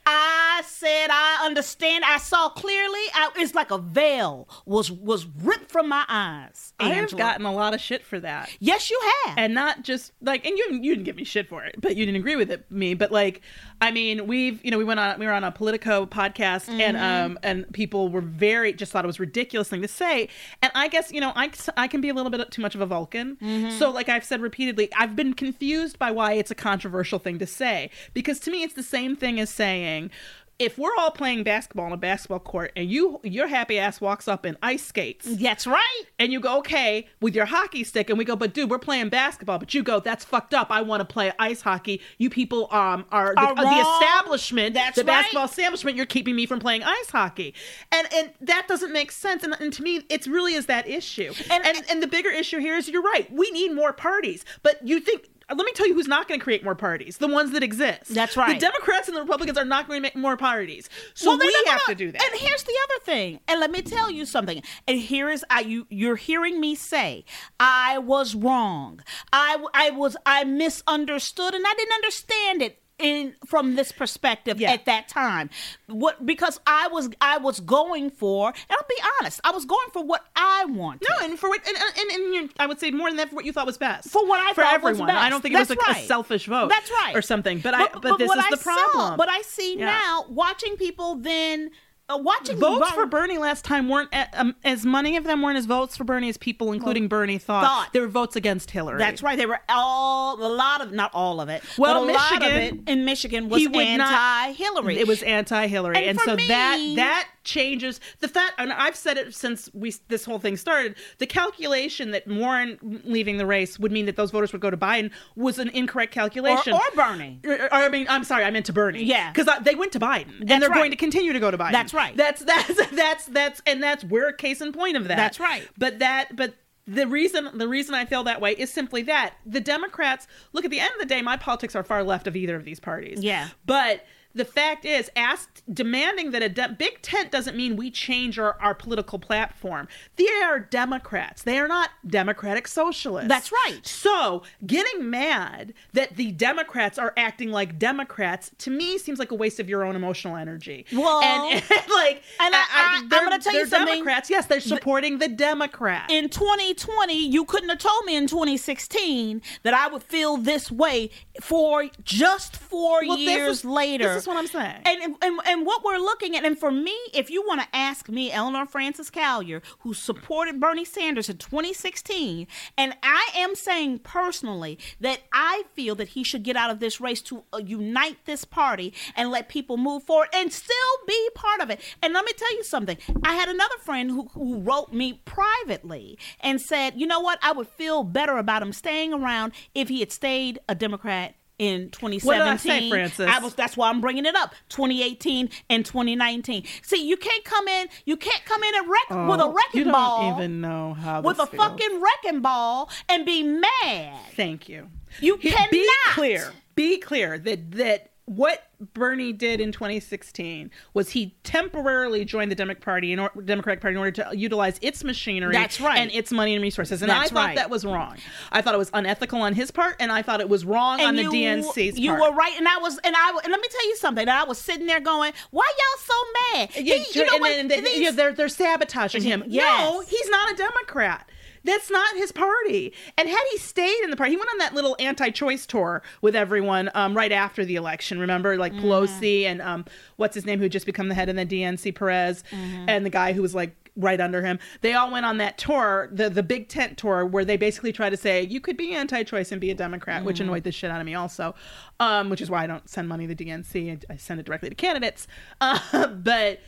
[0.07, 2.05] I said I understand.
[2.05, 3.01] I saw clearly.
[3.15, 6.73] I, it's like a veil was was ripped from my eyes.
[6.79, 8.49] I have gotten a lot of shit for that.
[8.61, 9.39] Yes, you have.
[9.39, 12.07] and not just like and you you didn't give me shit for it but you
[12.07, 13.41] didn't agree with it me but like
[13.81, 16.97] i mean we've you know we went on we were on a politico podcast and
[16.97, 20.29] um and people were very just thought it was a ridiculous thing to say.
[20.63, 22.81] And i guess you know i, I can be a little bit too much of
[22.81, 23.37] a vulcan.
[23.79, 27.47] So like i've said repeatedly i've been confused by why it's a controversial thing to
[27.47, 27.91] say.
[28.15, 30.11] Because to me it's the same thing as saying
[30.59, 34.27] if we're all playing basketball on a basketball court and you your happy ass walks
[34.27, 35.27] up in ice skates.
[35.37, 36.03] That's right.
[36.19, 39.09] and you go okay with your hockey stick and we go but dude we're playing
[39.09, 39.59] basketball.
[39.59, 40.71] But you go that's fucked up.
[40.71, 42.01] I want to play ice hockey.
[42.19, 45.23] You people um are the, Are uh, the establishment That's the right.
[45.23, 47.55] basketball establishment you're keeping me from playing ice hockey.
[47.93, 49.43] And and that doesn't make sense.
[49.43, 51.33] And, and to me it's really is that issue.
[51.51, 53.31] And, and and the bigger issue here is you're right.
[53.33, 54.45] We need more parties.
[54.63, 57.29] But you think let me tell you who's not going to create more parties the
[57.29, 58.55] ones that exist That's right.
[58.59, 61.53] the democrats and the republicans are not going to make more parties so Well, we
[61.67, 63.41] have gonna- to do that And here's the other thing.
[63.49, 64.63] And let me tell you something.
[64.89, 67.25] And here is I you you're hearing me say
[67.61, 69.01] I was wrong.
[69.33, 74.73] I I was I misunderstood and I didn't understand it in from this perspective Yeah.
[74.73, 75.51] at that time.
[75.87, 79.89] What because I was I was going for and I'll be honest, I was going
[79.93, 81.07] for what I wanted.
[81.11, 83.37] No, and for what, and, and, and you I would say more than that for
[83.37, 84.09] what you thought was best.
[84.11, 85.09] For what I for thought was everyone.
[85.09, 85.19] best.
[85.19, 86.69] I don't think it was That's a, a selfish vote.
[86.71, 87.15] That's right.
[87.15, 87.59] or something.
[87.61, 89.09] But, I but, this what is I the problem.
[89.11, 89.87] Saw, but I see Yeah.
[89.87, 91.71] now watching people then
[92.09, 95.43] uh, watching votes Ron- for Bernie last time weren't a- um, as many of them
[95.43, 97.65] weren't as votes for Bernie as people, including Bernie, thought.
[97.65, 97.93] thought.
[97.93, 98.99] They were votes against Hillary.
[98.99, 99.37] That's right.
[99.37, 101.63] They were all a lot of not all of it.
[101.77, 104.99] Well, but a lot of Michigan, it in Michigan was would not- anti-Hillary.
[104.99, 108.53] It was anti-Hillary, And and, so that that changes the fact.
[108.59, 110.97] And I've said it since we this whole thing started.
[111.19, 114.77] The calculation that Warren leaving the race would mean that those voters would go to
[114.77, 116.75] Biden was an incorrect or, calculation.
[116.75, 117.41] or Bernie.
[117.47, 119.05] Or, or, I mean, I'm sorry, I meant to Bernie.
[119.05, 119.33] Yeah.
[119.33, 120.77] because they went to Biden, That's and they're right.
[120.77, 121.73] going to continue to go to Biden.
[121.73, 122.17] That's right.
[122.17, 125.17] That's that's that's that's and that's we're a case in point of that.
[125.17, 125.67] That's right.
[125.79, 126.55] But that but.
[126.89, 130.71] The reason the reason I feel that way is simply that the Democrats look at
[130.71, 131.21] the end of the day.
[131.21, 133.25] My politics are far left of either of these parties.
[133.25, 133.49] Yeah.
[133.65, 134.05] but
[134.37, 138.57] the fact is, asked demanding that a de- big tent doesn't mean we change our,
[138.61, 139.89] our political platform.
[140.17, 141.43] They are Democrats.
[141.43, 143.29] They are not democratic socialists.
[143.29, 143.81] That's right.
[143.85, 149.35] So getting mad that the Democrats are acting like Democrats to me seems like a
[149.35, 150.87] waste of your own emotional energy.
[150.93, 153.95] Well- and, and like, And I- I- I'm gonna tell you they're something.
[153.95, 154.31] Democrats.
[154.31, 156.13] Yes, they're supporting the Democrats.
[156.13, 161.11] In 2020, you couldn't have told me in 2016 that I would feel this way
[161.41, 164.21] for just four Well, years is- later.
[164.27, 164.83] That's what I'm saying.
[164.85, 168.09] And, and and what we're looking at, and for me, if you want to ask
[168.09, 174.81] me, Eleanor Frances Callier, who supported Bernie Sanders in 2016, and I am saying personally
[174.99, 178.45] that I feel that he should get out of this race to uh, unite this
[178.45, 180.75] party and let people move forward and still
[181.07, 181.81] be part of it.
[182.03, 182.99] And let me tell you something.
[183.23, 187.53] I had another friend who, who wrote me privately and said, you know what, I
[187.53, 192.27] would feel better about him staying around if he had stayed a Democrat in 2017.
[192.27, 193.27] What did I say, Frances?
[193.29, 194.55] I was that's why I'm bringing it up.
[194.69, 196.65] 2018 and 2019.
[196.83, 197.89] See, you can't come in.
[198.05, 200.37] You can't come in and wreck oh, with a Oh, wrecking you don't ball.
[200.39, 201.63] even know how with a feels.
[201.63, 204.19] fucking wrecking ball and be mad.
[204.35, 204.89] Thank you.
[205.21, 206.53] You He- cannot be clear.
[206.75, 212.85] Be clear that that what Bernie did in 2016 was he temporarily joined the Democratic
[212.85, 215.99] Party in or, Democratic Party in order to utilize its machinery That's right.
[215.99, 217.03] and its money and resources.
[217.03, 217.57] And That's I thought right.
[217.57, 218.17] that was wrong.
[218.51, 221.15] I thought it was unethical on his part, and I thought it was wrong on
[221.17, 222.21] the DNC's you part.
[222.23, 224.23] You were right, and I was, and I, and let me tell you something.
[224.23, 227.41] And I was sitting there going, "Why y'all so mad?" Yeah, He- you know and
[227.41, 227.49] what?
[227.51, 229.45] then they, These- you know, they're they're sabotaging him.
[229.47, 231.29] No, he's not a Democrat.
[231.67, 232.93] That's not his party.
[233.19, 236.35] And had he stayed in the party, he went on that little anti-choice tour with
[236.35, 238.19] everyone um, right after the election.
[238.19, 238.87] Remember, like Mm-hmm.
[238.87, 239.85] Pelosi and um,
[240.17, 242.89] what's his name, who had just become the head of the DNC, Perez, Mm-hmm.
[242.89, 244.59] and the guy who was like right under him.
[244.83, 248.11] They all went on that tour, the the big tent tour, where they basically try
[248.11, 250.43] to say you could be anti-choice and be a Democrat, which Mm-hmm.
[250.49, 251.55] annoyed the shit out of me also.
[251.99, 254.05] Um, which is why I don't send money to the DNC.
[254.11, 255.27] I, I send it directly to candidates.
[255.63, 256.61] Uh, but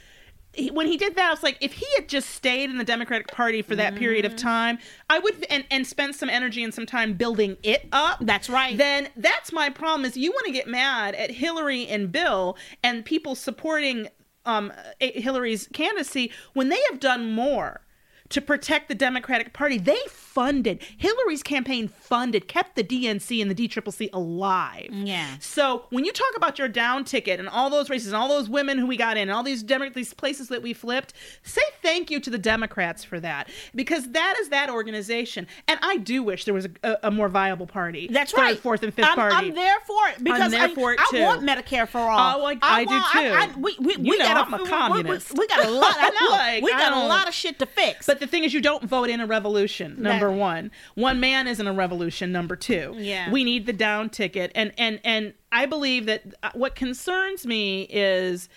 [0.73, 3.29] when he did that, I was like, if he had just stayed in the Democratic
[3.29, 4.35] Party for that period Mm-hmm.
[4.35, 8.19] of time, I would and and spent some energy and some time building it up.
[8.21, 8.77] That's right.
[8.77, 10.05] Then that's my problem.
[10.05, 14.09] Is you want to get mad at Hillary and Bill and people supporting
[14.47, 17.83] um Hillary's candidacy when they have done more
[18.31, 19.79] to protect the Democratic Party.
[19.79, 20.01] They
[20.39, 24.87] funded Hillary's campaign funded kept the DNC and the DCCC alive.
[24.93, 25.27] Yeah.
[25.41, 28.49] So when you talk about your down ticket and all those races and all those
[28.49, 31.61] women who we got in and all these Demo- these places that we flipped, say
[31.83, 35.49] thank you to the Democrats for that because that is that organization.
[35.67, 38.09] And I do wish there was a, a, a more viable party.
[38.13, 38.59] That's Third, right.
[38.59, 39.35] fourth, and fifth I'm, party.
[39.35, 42.41] I'm there for it because I, for it, I want Medicare for all.
[42.43, 43.61] Oh, I- I do, want- too.
[43.61, 45.33] we we, You we know got I'm a we- we- communist.
[45.33, 45.97] We, we got a lot.
[45.99, 46.31] I know.
[46.31, 48.07] Like, we got a lot of shit to fix.
[48.07, 49.97] But the thing is, you don't vote in a revolution.
[49.99, 50.39] Number No.
[50.39, 52.33] one, one man isn't a revolution.
[52.33, 53.31] Number two, Yeah.
[53.31, 54.53] we need the down ticket.
[54.55, 58.49] And and and I believe that uh, what concerns me is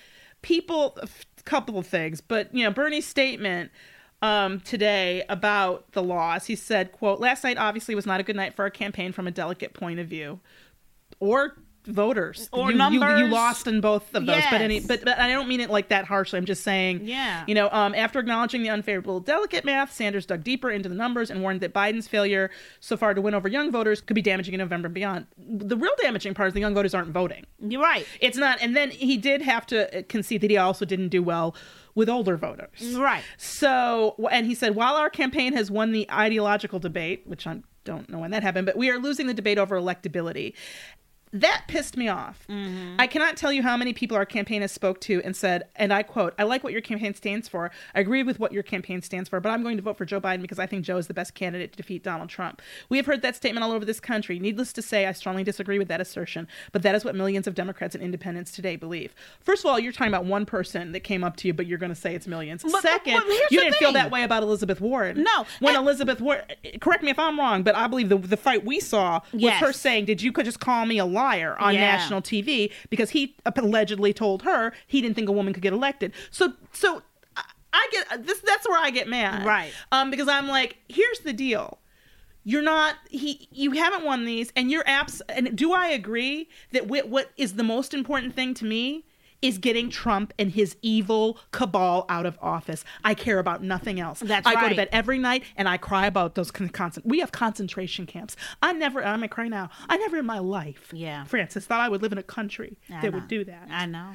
[0.41, 0.97] people.
[1.01, 1.07] A
[1.43, 3.71] couple of things, but you know, Bernie's statement
[4.21, 6.45] um, today about the laws.
[6.45, 9.25] He said, "quote Last night obviously was not a good night for our campaign from
[9.27, 10.39] a delegate point of view,
[11.19, 15.17] or." Voters Or you, you- you, lost in both of those but any but, but
[15.17, 17.43] i don't mean it like that harshly i'm just saying Yeah.
[17.47, 21.31] you know um, after acknowledging the unfavorable delegate math, Sanders dug deeper into the numbers
[21.31, 24.53] and warned that Biden's failure so far to win over young voters could be damaging
[24.53, 25.25] in November and beyond.
[25.37, 27.45] The real damaging part is the young voters aren't voting.
[27.59, 28.05] You're right.
[28.19, 28.61] It's not.
[28.61, 31.55] And then he did have to uh, concede that he also didn't do well
[31.95, 32.95] with older voters.
[32.95, 33.23] Right.
[33.37, 38.09] So, and he said, while our campaign has won the ideological debate, which I don't
[38.09, 40.53] know when that happened, but we are losing the debate over electability.
[41.33, 42.45] That pissed me off.
[42.49, 42.95] Mm-hmm.
[42.99, 45.93] I cannot tell you how many people our campaign has spoke to and said, and
[45.93, 47.71] I quote, I like what your campaign stands for.
[47.95, 50.19] I agree with what your campaign stands for, but I'm going to vote for Joe
[50.19, 52.61] Biden because I think Joe is the best candidate to defeat Donald Trump.
[52.89, 54.39] We have heard that statement all over this country.
[54.39, 57.55] Needless to say, I strongly disagree with that assertion, but that is what millions of
[57.55, 59.13] Democrats and independents today believe.
[59.39, 61.77] First of all, you're talking about one person that came up to you, but you're
[61.77, 62.63] going to say it's millions.
[62.63, 65.23] but- Second, but here's you didn't feel that way about Elizabeth Warren.
[65.23, 66.43] No, When and- Elizabeth Warren,
[66.81, 69.61] correct me if I'm wrong, but I believe the, the fight we saw was Yes.
[69.61, 71.81] her saying, Did you could just call me a liar on Yeah.
[71.81, 72.71] national TV?
[72.89, 76.13] Because he allegedly told her he didn't think a woman could get elected.
[76.29, 77.01] So, so
[77.73, 79.45] I- get this, that's where I get mad.
[79.45, 79.71] Right.
[79.91, 81.77] Um, because I'm like, here's the deal.
[82.43, 83.47] You're not he.
[83.51, 85.21] You haven't won these, and your apps.
[85.29, 89.05] And do I agree that wh- what is the most important thing to me
[89.41, 92.83] is getting Trump and his evil cabal out of office.
[93.03, 94.19] I care about nothing else.
[94.19, 97.05] That's I go to bed every night and I cry about those con- concent.
[97.05, 98.35] We have concentration camps.
[98.61, 99.03] I never.
[99.03, 99.69] I'm gonna cry now.
[99.89, 101.23] I never in my life, Yeah.
[101.25, 103.17] Frances, thought I would live in a country I that know.
[103.17, 104.11] would do that I know.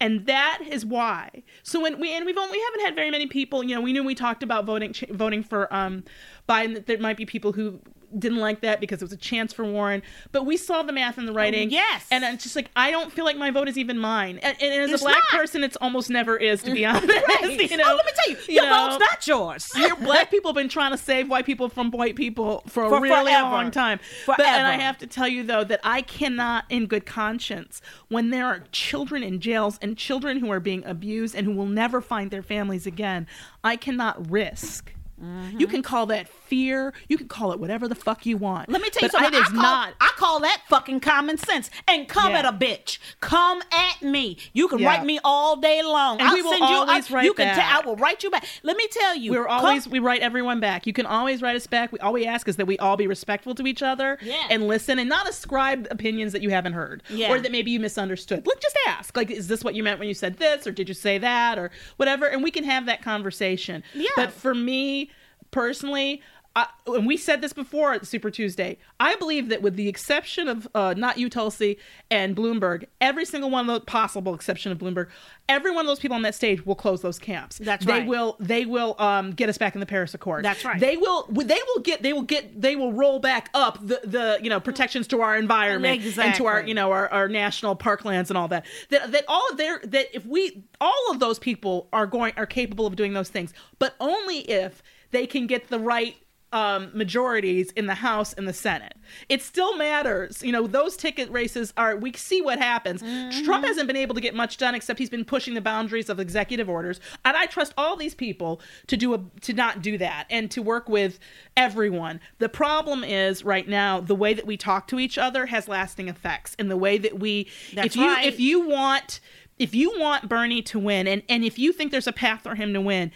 [0.00, 1.42] and that is why.
[1.62, 3.62] So when we and we've only, we haven't had very many people.
[3.64, 6.04] You know, we knew we talked about voting ch- voting for um
[6.48, 6.74] Biden.
[6.74, 7.80] That there might be people who
[8.18, 10.02] didn't like that because it was a chance for Warren.
[10.32, 11.70] But we saw the math in the oh, writing.
[11.70, 12.06] yes.
[12.10, 14.38] and it's just like I don't feel like my vote is even mine.
[14.38, 15.40] And, and as It's a black not.
[15.40, 16.94] person, it's almost never is to be mm.
[16.94, 17.08] honest.
[17.08, 17.24] Right.
[17.64, 19.70] You oh, know, oh, let me tell you, your know, vote's not yours.
[19.76, 22.88] your black people have been trying to save white people from white people for a
[22.88, 23.50] For really forever.
[23.50, 24.00] long time.
[24.26, 28.30] But and I have to tell you though that I cannot, in good conscience, when
[28.30, 32.00] there are children in jails and children who are being abused and who will never
[32.00, 33.26] find their families again,
[33.62, 35.64] I cannot risk You mm-hmm.
[35.66, 36.92] can call that fear.
[37.08, 38.68] You can call it whatever the fuck you want.
[38.68, 39.34] Let me tell you But something.
[39.34, 39.94] It is I call, not.
[40.00, 41.68] I call that fucking common sense.
[41.88, 42.38] And come Yeah.
[42.40, 42.98] at a bitch.
[43.20, 44.38] Come at me.
[44.52, 44.88] You can Yeah.
[44.88, 46.20] write me all day long.
[46.20, 46.66] And I'll we will send you.
[46.76, 47.46] always I, write you can.
[47.48, 47.56] back.
[47.56, 48.46] ta- I will write you back.
[48.62, 49.32] Let me tell you.
[49.32, 50.86] We're come- always we write everyone back.
[50.86, 51.90] You can always write us back.
[51.92, 54.46] We all we ask is that we all be respectful to each other Yeah.
[54.50, 57.32] and listen and not ascribe opinions that you haven't heard Yeah.
[57.32, 58.46] or that maybe you misunderstood.
[58.46, 59.16] Like just ask.
[59.16, 61.58] Like is this what you meant when you said this or did you say that
[61.58, 63.82] or whatever and we can have that conversation.
[63.94, 64.10] Yeah.
[64.14, 65.10] But for me
[65.50, 66.20] personally
[66.56, 68.78] I, and we said this before at Super Tuesday.
[69.00, 71.78] I believe that, with the exception of uh, not you, Tulsi,
[72.12, 75.08] and Bloomberg, every single one of the possible exception of Bloomberg,
[75.48, 77.58] every one of those people on that stage will close those camps.
[77.58, 78.06] That's they right.
[78.06, 78.36] will.
[78.38, 80.44] They will um, get us back in the Paris Accord.
[80.44, 80.78] That's right.
[80.78, 81.26] They will.
[81.28, 82.02] They will get.
[82.02, 82.60] They will get.
[82.60, 86.46] They will roll back up the the you know protections to our environment and to
[86.46, 88.64] our you know our, our national parklands and all that.
[88.90, 92.46] That that all of their that if we all of those people are going are
[92.46, 96.16] capable of doing those things, but only if they can get the right
[96.54, 98.94] um, majorities in the House and the Senate.
[99.28, 100.40] It still matters.
[100.40, 103.02] You know, those ticket races are, we see what happens.
[103.44, 106.20] Trump hasn't been able to get much done except he's been pushing the boundaries of
[106.20, 107.00] executive orders.
[107.24, 110.62] And I trust all these people to do a, to not do that and to
[110.62, 111.18] work with
[111.56, 112.20] everyone.
[112.38, 116.08] The problem is right now, the way that we talk to each other has lasting
[116.08, 116.54] effects.
[116.56, 118.24] And the way that we, That's if you, right.
[118.24, 119.18] if you want,
[119.58, 122.54] if you want Bernie to win and, and if you think there's a path for
[122.54, 123.10] him to win,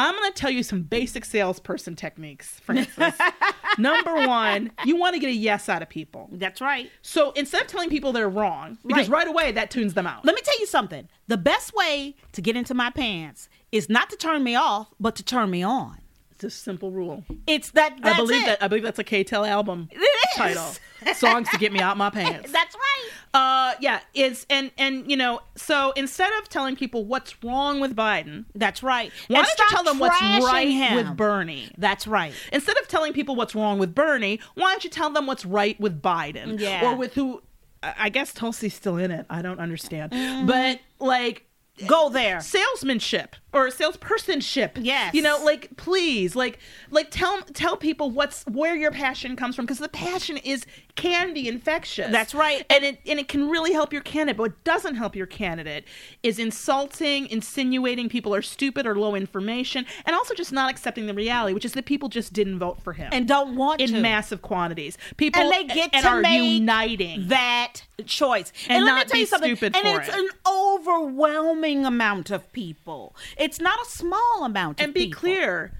[0.00, 3.14] I'm going to tell you some basic salesperson techniques, Frances.
[3.78, 6.28] Number one, you want to get a yes out of people.
[6.32, 6.90] That's right.
[7.02, 9.26] So instead of telling people they're wrong, because Right.
[9.26, 10.24] right, away that tunes them out.
[10.24, 11.08] Let me tell you something.
[11.28, 15.14] The best way to get into my pants is not to turn me off, but
[15.16, 15.98] to turn me on.
[16.44, 17.24] A simple rule.
[17.46, 17.96] It's that.
[18.02, 18.46] That's I believe it.
[18.46, 18.62] that.
[18.62, 19.88] I believe that's a K-Tel album
[20.36, 20.66] title.
[21.14, 22.52] Songs to get me out my pants.
[22.52, 23.08] That's right.
[23.32, 27.96] Uh, yeah, it's and and you know, so instead of telling people what's wrong with
[27.96, 29.10] Biden, That's right.
[29.28, 30.96] why And don't you tell them what's right him.
[30.96, 31.70] with Bernie?
[31.78, 32.34] That's right.
[32.52, 35.80] Instead of telling people what's wrong with Bernie, why don't you tell them what's right
[35.80, 36.60] with Biden?
[36.60, 36.84] Yeah.
[36.92, 37.40] Or with who?
[37.82, 39.24] I guess Tulsi's still in it.
[39.30, 40.12] I don't understand.
[40.12, 40.46] Mm-hmm.
[40.46, 41.46] But like
[41.86, 42.40] Go there.
[42.42, 44.78] salesmanship or salespersonship.
[44.80, 45.14] Yes.
[45.14, 46.58] You know, like please, like
[46.90, 50.64] like tell tell people what's where your passion comes from because the passion is
[50.96, 52.10] can be infectious.
[52.10, 52.64] That's right.
[52.70, 54.36] And it and it can really help your candidate.
[54.36, 55.84] But what doesn't help your candidate
[56.22, 61.14] is insulting, insinuating people are stupid or low information, and also just not accepting the
[61.14, 64.00] reality, which is that people just didn't vote for him And don't want in to.
[64.00, 64.98] massive quantities.
[65.16, 67.28] People and they get and to are make uniting.
[67.28, 67.74] that
[68.06, 68.52] choice.
[68.68, 69.56] And let not me tell be you something.
[69.56, 70.14] stupid and it's it.
[70.14, 73.14] an overwhelming amount of people.
[73.40, 75.20] It's not a small amount of and be people.
[75.20, 75.72] clear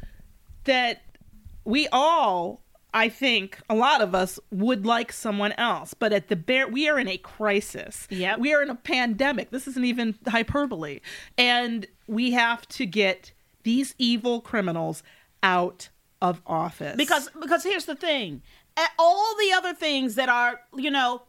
[0.65, 1.03] that
[1.65, 6.35] we all I think a lot of us would like someone else, but at the
[6.35, 8.09] bare, we are in a crisis.
[8.11, 9.51] Yeah, we are in a pandemic.
[9.51, 11.01] This isn't even hyperbole,
[11.39, 13.33] and we have to get
[13.63, 15.05] these evil criminals
[15.43, 15.89] out
[16.23, 18.43] of office because because here's the thing
[18.99, 21.23] all the other things that are you know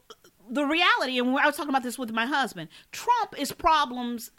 [0.50, 4.32] the reality and i was talking about this with my husband trump is problems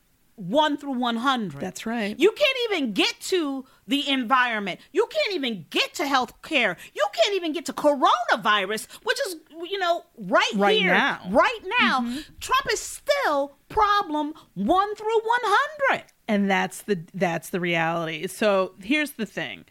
[0.43, 2.19] 1 through 100 That's right.
[2.19, 4.81] you can't even get to the environment.
[4.93, 6.77] You can't even get to health care.
[6.95, 9.37] You can't even get to coronavirus which is
[9.71, 11.21] you know right, Right here now.
[11.25, 11.35] Mm-hmm.
[11.35, 12.01] right now.
[12.41, 15.21] Trump is still problem 1 through
[15.87, 18.27] 100 and that's the that's the reality.
[18.27, 19.65] So here's the thing.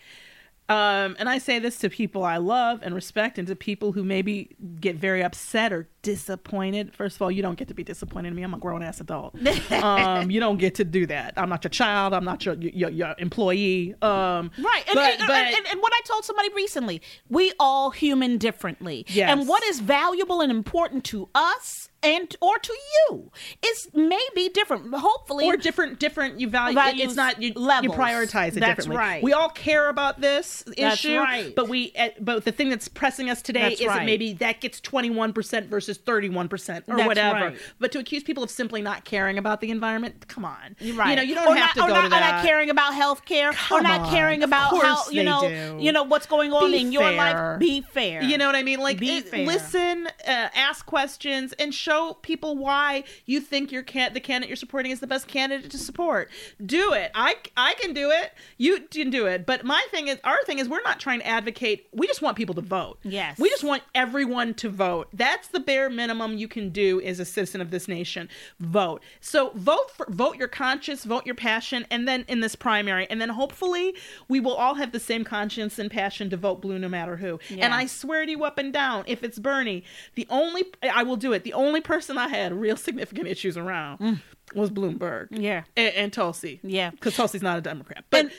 [0.69, 4.05] Um, and I say this to people I love and respect, and to people who
[4.05, 6.93] maybe get very upset or disappointed.
[6.93, 8.43] First of all, you don't get to be disappointed in me.
[8.43, 9.35] I'm a grown ass adult.
[9.71, 11.33] um, you don't get to do that.
[11.37, 12.13] I'm not your child.
[12.13, 13.95] I'm not your your, your employee.
[14.01, 14.83] Um, Right.
[14.87, 19.05] And, but, and, but and, and what I told somebody recently, we all human differently.
[19.07, 19.29] Yes.
[19.29, 23.31] And what is valuable and important to us and or to you
[23.65, 24.93] is maybe different.
[24.93, 27.53] Hopefully or different different you value Values it's not you, you
[27.91, 29.23] prioritize it That's differently right.
[29.23, 31.55] we all care about this That's issue right.
[31.55, 34.05] but we uh, but the thing that's pressing us today That's is that right.
[34.05, 37.57] maybe that gets 21% versus 31% or That's whatever right.
[37.79, 41.11] but to accuse people of simply not caring about the environment come on You're Right.
[41.11, 42.69] you know you don't or have not, to go not, to that Or not caring
[42.69, 43.51] about health care.
[43.71, 44.09] Or not on.
[44.11, 45.77] caring about how you know do.
[45.79, 47.59] you know what's going on Be in your life.
[47.59, 48.21] Be fair.
[48.23, 48.79] You know what I mean?
[48.79, 49.45] Like, it- fair.
[49.45, 54.55] listen, uh, ask questions, and show people why you think your can the candidate you're
[54.57, 56.29] supporting is the best candidate to support.
[56.63, 57.11] Do it.
[57.15, 58.33] I I can do it.
[58.57, 59.45] You can do it.
[59.45, 61.87] But my thing is, our thing is, we're not trying to advocate.
[61.91, 62.99] We just want people to vote.
[63.03, 63.37] Yes.
[63.39, 65.07] We just want everyone to vote.
[65.13, 68.29] That's the bare minimum you can do as a citizen of this nation.
[68.59, 69.03] Vote.
[69.19, 73.21] So vote for vote your conscience, vote your passion, and then in this primary, and
[73.21, 73.95] then hopefully
[74.27, 77.39] we will all have the same conscience and passion to vote blue no matter who.
[77.49, 77.65] Yeah.
[77.65, 79.83] And I swear to you up and down, if it's Bernie,
[80.15, 81.43] the only I will do it.
[81.43, 83.99] The only person I had real significant issues around.
[83.99, 84.19] Mm.
[84.55, 85.27] Was Bloomberg.
[85.31, 85.63] Yeah.
[85.75, 86.59] And, and Tulsi.
[86.63, 86.91] Yeah.
[86.91, 88.05] Because Tulsi's not a Democrat.
[88.09, 88.31] But And,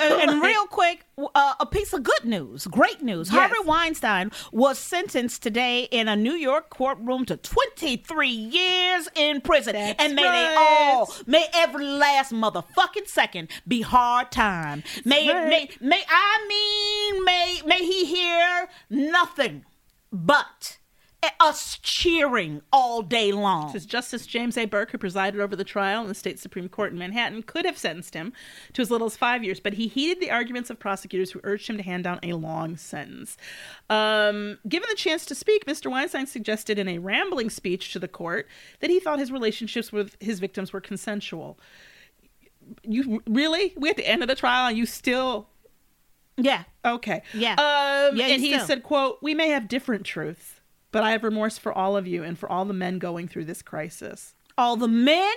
[0.00, 1.04] and, and real quick,
[1.34, 3.30] uh, a piece of good news, great news.
[3.30, 3.38] Yes.
[3.38, 9.74] Harvey Weinstein was sentenced today in a New York courtroom to 23 years in prison.
[9.74, 10.48] That's and may right.
[10.50, 14.82] they all, may every last motherfucking second be hard time.
[15.04, 15.48] May, right.
[15.48, 19.64] may, may, I mean, may, may he hear nothing
[20.12, 20.78] but
[21.40, 23.72] us cheering all day long.
[23.72, 24.64] Says Justice James A.
[24.64, 27.78] Burke, who presided over the trial in the state Supreme Court in Manhattan, could have
[27.78, 28.32] sentenced him
[28.72, 31.68] to as little as five years, but he heeded the arguments of prosecutors who urged
[31.68, 33.36] him to hand down a long sentence.
[33.90, 35.90] Um, given the chance to speak, Mr.
[35.90, 38.48] Weinstein suggested in a rambling speech to the court
[38.80, 41.58] that he thought his relationships with his victims were consensual.
[42.82, 43.74] You really?
[43.76, 45.48] We at the end of the trial, and you still
[46.36, 46.64] Yeah.
[46.84, 47.22] Okay.
[47.32, 47.52] Yeah.
[47.52, 48.66] Um, Yeah, and he still.
[48.66, 50.55] said, "quote We may have different truths,
[50.92, 53.44] but I have remorse for all of you and for all the men going through
[53.44, 55.34] this crisis." all the men,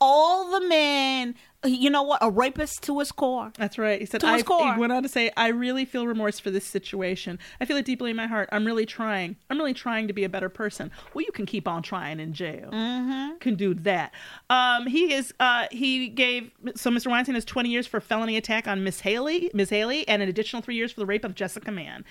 [0.00, 1.34] all the men.
[1.66, 2.18] You know what?
[2.22, 3.52] A rapist to his core.
[3.58, 4.00] That's right.
[4.00, 4.74] He said, To his I, core.
[4.74, 7.38] He went on to say, I really feel remorse for this situation.
[7.60, 8.48] I feel it deeply in my heart.
[8.52, 9.36] I'm really trying.
[9.50, 10.90] I'm really trying to be a better person.
[11.14, 12.70] Well, you can keep on trying in jail.
[12.72, 13.38] Mm-hmm.
[13.38, 14.12] Can do that.
[14.50, 15.34] Um, he is.
[15.40, 16.50] Uh, he gave.
[16.74, 17.08] So Mr.
[17.08, 20.62] Weinstein has 20 years for felony attack on Miss Haley, Miss Haley, and an additional
[20.62, 22.04] three years for the rape of Jessica Mann.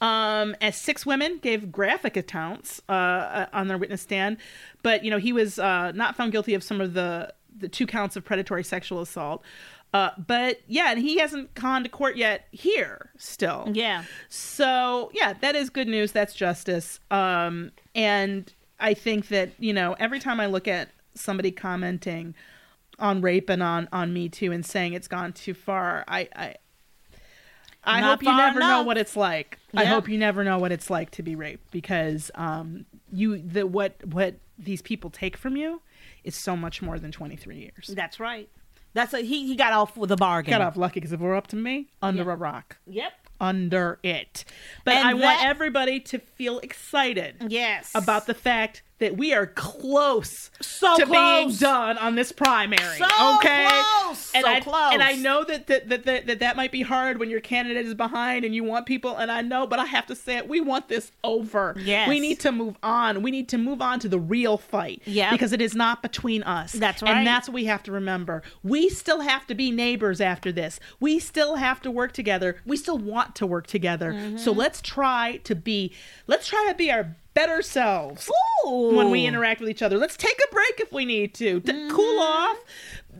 [0.00, 4.36] Um, as six women gave graphic accounts uh, uh, on their witness stand,
[4.82, 7.86] but you know he was uh, not found guilty of some of the the two
[7.86, 9.42] counts of predatory sexual assault.
[9.94, 13.68] Uh, but yeah, and he hasn't gone to court yet here still.
[13.72, 14.04] Yeah.
[14.28, 16.12] So yeah, that is good news.
[16.12, 17.00] That's justice.
[17.10, 22.34] Um, and I think that you know every time I look at somebody commenting
[22.98, 26.54] on rape and on on Me Too and saying it's gone too far, I I,
[27.86, 29.58] I Not hope you never know what it's like.
[29.74, 33.66] I hope you never know what it's like to be raped because um you the
[33.66, 35.80] what what these people take from you
[36.24, 37.90] is so much more than 23 years.
[37.94, 38.48] That's right.
[38.94, 39.46] That's a he.
[39.46, 40.50] He got off with a bargain.
[40.50, 42.32] Got off lucky because if it were up to me, under Yeah.
[42.32, 42.78] a rock.
[42.86, 43.12] Yep.
[43.38, 44.44] Under it.
[44.84, 47.92] But And I want everybody to feel excited Yes.
[47.94, 51.58] about the fact that we are close So to being close.
[51.58, 52.98] done on this primary.
[52.98, 54.32] So okay, close.
[54.34, 54.92] and So I, close.
[54.94, 57.84] And I know that that, that that that that might be hard when your candidate
[57.86, 59.16] is behind and you want people.
[59.16, 60.48] And I know, but I have to say it.
[60.48, 61.76] We want this over.
[61.78, 62.08] Yes.
[62.08, 63.22] we need to move on.
[63.22, 65.02] We need to move on to the real fight.
[65.04, 65.32] Yep.
[65.32, 66.72] because it is not between us.
[66.72, 67.16] That's right.
[67.16, 68.42] And that's what we have to remember.
[68.62, 70.80] We still have to be neighbors after this.
[71.00, 72.56] We still have to work together.
[72.64, 74.12] We still want to work together.
[74.12, 74.38] Mm-hmm.
[74.38, 75.92] So let's try to be.
[76.26, 78.28] Let's try to be our better selves
[78.66, 78.96] Ooh.
[78.96, 79.98] when we interact with each other.
[79.98, 81.60] Let's take a break if we need to.
[81.60, 82.56] to Cool off,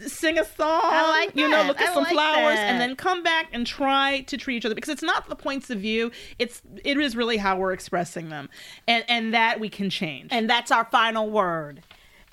[0.07, 0.95] sing a song, Mm-hmm.
[0.95, 2.69] I like you know, look at I some like flowers that.
[2.71, 5.71] and then come back and try to treat each other because it's not the points
[5.71, 8.49] of view, it's it is really how we're expressing them.
[8.89, 10.29] And and that we can change.
[10.33, 11.83] And that's our final word.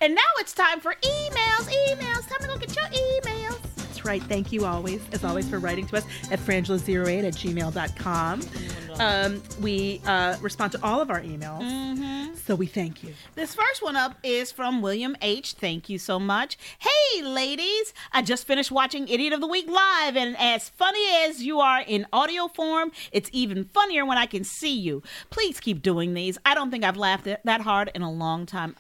[0.02, 1.70] And now it's time for emails.
[1.90, 2.28] Emails.
[2.28, 3.60] Time to go get your emails.
[4.06, 4.22] Right.
[4.24, 8.42] Thank you always, as always, for writing to us at frangela08 at gmail.com.
[9.00, 11.62] Um, we uh, respond to all of our emails.
[11.62, 12.36] Mm-hmm.
[12.36, 13.14] So we thank you.
[13.36, 15.54] This first one up is from William H.
[15.54, 16.58] Thank you so much.
[16.78, 17.94] Hey, ladies.
[18.12, 21.82] I just finished watching Idiot of the Week live, and as funny as you are
[21.82, 25.02] in audio form, it's even funnier when I can see you.
[25.30, 26.38] Please keep doing these.
[26.46, 28.76] I don't think I've laughed that hard in a long time.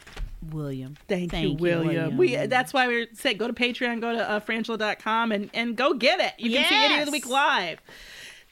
[0.51, 0.97] William.
[1.07, 2.17] Thank, you, William.
[2.17, 5.93] We that's why we say go to Patreon, go to uh, frangela.com and and go
[5.93, 6.33] get it.
[6.37, 7.81] You can see Idiot of the Week live.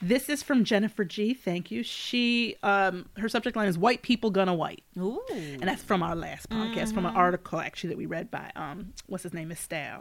[0.04, 1.34] This is from Jennifer G.
[1.34, 1.84] Thank you.
[1.84, 4.84] She um her subject line is white people gonna white.
[4.97, 5.22] Ooh.
[5.32, 8.93] And that's from our last podcast, from an article actually that we read by um
[9.08, 9.99] what's his name, Miss Stow.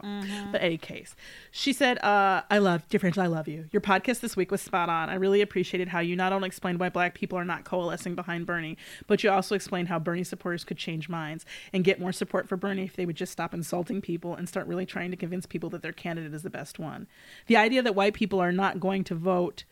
[0.51, 1.15] But any case,
[1.51, 3.65] she said, uh, "I love dear Frangela, I love you.
[3.71, 5.09] Your podcast this week was spot on.
[5.09, 8.47] I really appreciated how you not only explained why Black people are not coalescing behind
[8.47, 8.77] Bernie,
[9.07, 12.57] but you also explained how Bernie supporters could change minds and get more support for
[12.57, 15.69] Bernie if they would just stop insulting people and start really trying to convince people
[15.69, 17.07] that their candidate is the best one.
[17.45, 19.63] The idea that white people are not going to vote."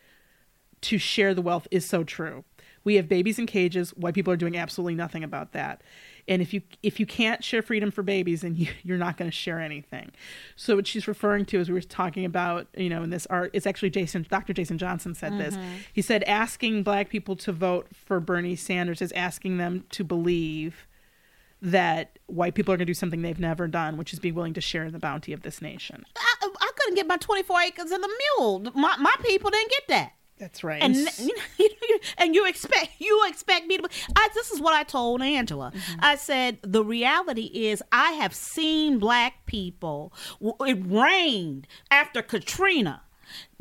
[0.82, 2.44] To share the wealth is so true.
[2.82, 3.90] We have babies in cages.
[3.90, 5.82] White people are doing absolutely nothing about that.
[6.26, 9.30] And if you if you can't share freedom for babies, then you, you're not going
[9.30, 10.12] to share anything.
[10.56, 13.50] So what she's referring to is we were talking about, you know, in this art,
[13.52, 14.52] it's actually Jason, Dr.
[14.52, 15.56] Jason Johnson said this.
[15.56, 15.74] Mm-hmm.
[15.92, 20.86] He said asking black people to vote for Bernie Sanders is asking them to believe
[21.62, 24.54] that white people are going to do something they've never done, which is be willing
[24.54, 26.04] to share in the bounty of this nation.
[26.16, 28.60] I, I couldn't get my 24 acres and the mule.
[28.74, 30.12] My, my people didn't get that.
[30.40, 30.82] That's right.
[30.82, 30.96] and
[31.58, 33.88] you know, and you expect you expect me to.
[34.16, 35.70] I, this is what I told Angela.
[35.74, 36.00] Mm-hmm.
[36.00, 40.12] I said the reality is I have seen black people.
[40.40, 43.02] It rained after Katrina.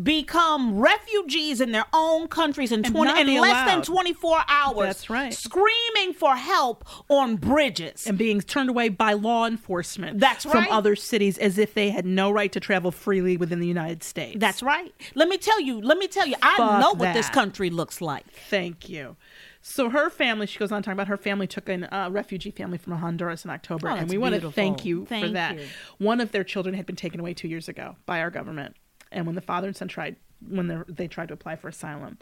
[0.01, 4.87] Become refugees in their own countries in 20 in less than 24 hours.
[4.87, 5.33] That's right.
[5.33, 8.07] Screaming for help on bridges.
[8.07, 10.71] and being turned away by law enforcement That's from right.
[10.71, 14.37] other cities as if they had no right to travel freely within the United States.
[14.39, 14.93] That's right.
[15.15, 17.99] Let me tell you, let me tell you, I Fuck know what this country looks
[18.01, 18.25] like.
[18.49, 19.17] Thank you.
[19.61, 22.77] So her family, she goes on talking about her family took a uh, refugee family
[22.77, 25.57] from Honduras in October, Oh, and we want to thank you for that.
[25.57, 25.65] you.
[25.97, 28.77] One of their children had been taken away two years ago by our government,
[29.11, 30.15] and when the father and son tried,
[30.47, 32.17] when they tried to apply for asylum,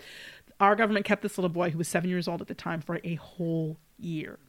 [0.59, 2.99] our government kept this little boy who was seven years old at the time for
[3.03, 4.39] a whole year.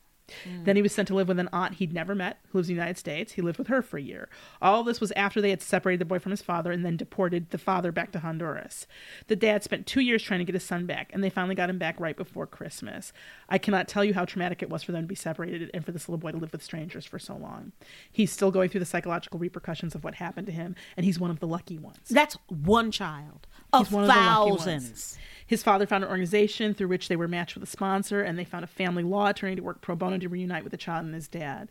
[0.47, 0.64] Mm.
[0.64, 2.74] Then he was sent to live with an aunt he'd never met who lives in
[2.74, 3.33] the United States.
[3.33, 4.29] He lived with her for a year.
[4.61, 7.51] All this was after they had separated the boy from his father and then deported
[7.51, 8.87] the father back to Honduras.
[9.26, 11.70] The dad spent two years trying to get his son back, and they finally got
[11.70, 13.12] him back right before Christmas.
[13.49, 15.93] I cannot tell you how traumatic it was for them to be separated and for
[15.93, 17.72] this little boy to live with strangers for so long.
[18.11, 21.31] He's still going through the psychological repercussions of what happened to him, and he's one
[21.31, 21.99] of the lucky ones.
[22.11, 24.64] That's one child of He's one of the lucky ones.
[24.64, 25.18] thousands.
[25.49, 28.44] His father found an organization through which they were matched with a sponsor, and they
[28.44, 31.14] found a family law attorney to work pro bono to reunite with the child and
[31.14, 31.68] his dad.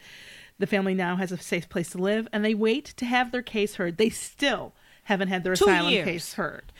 [0.57, 3.43] The family now has a safe place to live, and they wait to have their
[3.43, 3.97] case heard.
[3.97, 4.73] They still
[5.03, 6.05] haven't had their Two asylum years.
[6.05, 6.73] case heard.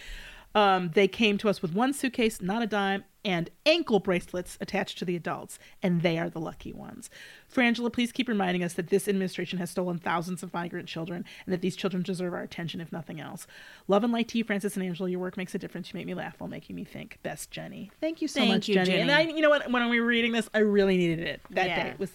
[0.57, 4.97] Um, they came to us with one suitcase, not a dime, and ankle bracelets attached
[4.97, 7.11] to the adults, and they are the lucky ones.
[7.53, 11.53] Frangela, please keep reminding us that this administration has stolen thousands of migrant children, and
[11.53, 13.45] that these children deserve our attention, if nothing else.
[13.87, 15.11] Love and light to you, Frances and Angela.
[15.11, 15.93] Your work makes a difference.
[15.93, 17.19] You make me laugh while making me think.
[17.21, 17.91] Best, Jenny.
[18.01, 18.95] Thank you so Thank much, you, Jenny.
[18.99, 19.69] And I, you know what?
[19.69, 21.83] When we were reading this, I really needed it that Yeah.
[21.83, 21.89] day.
[21.91, 22.11] It was,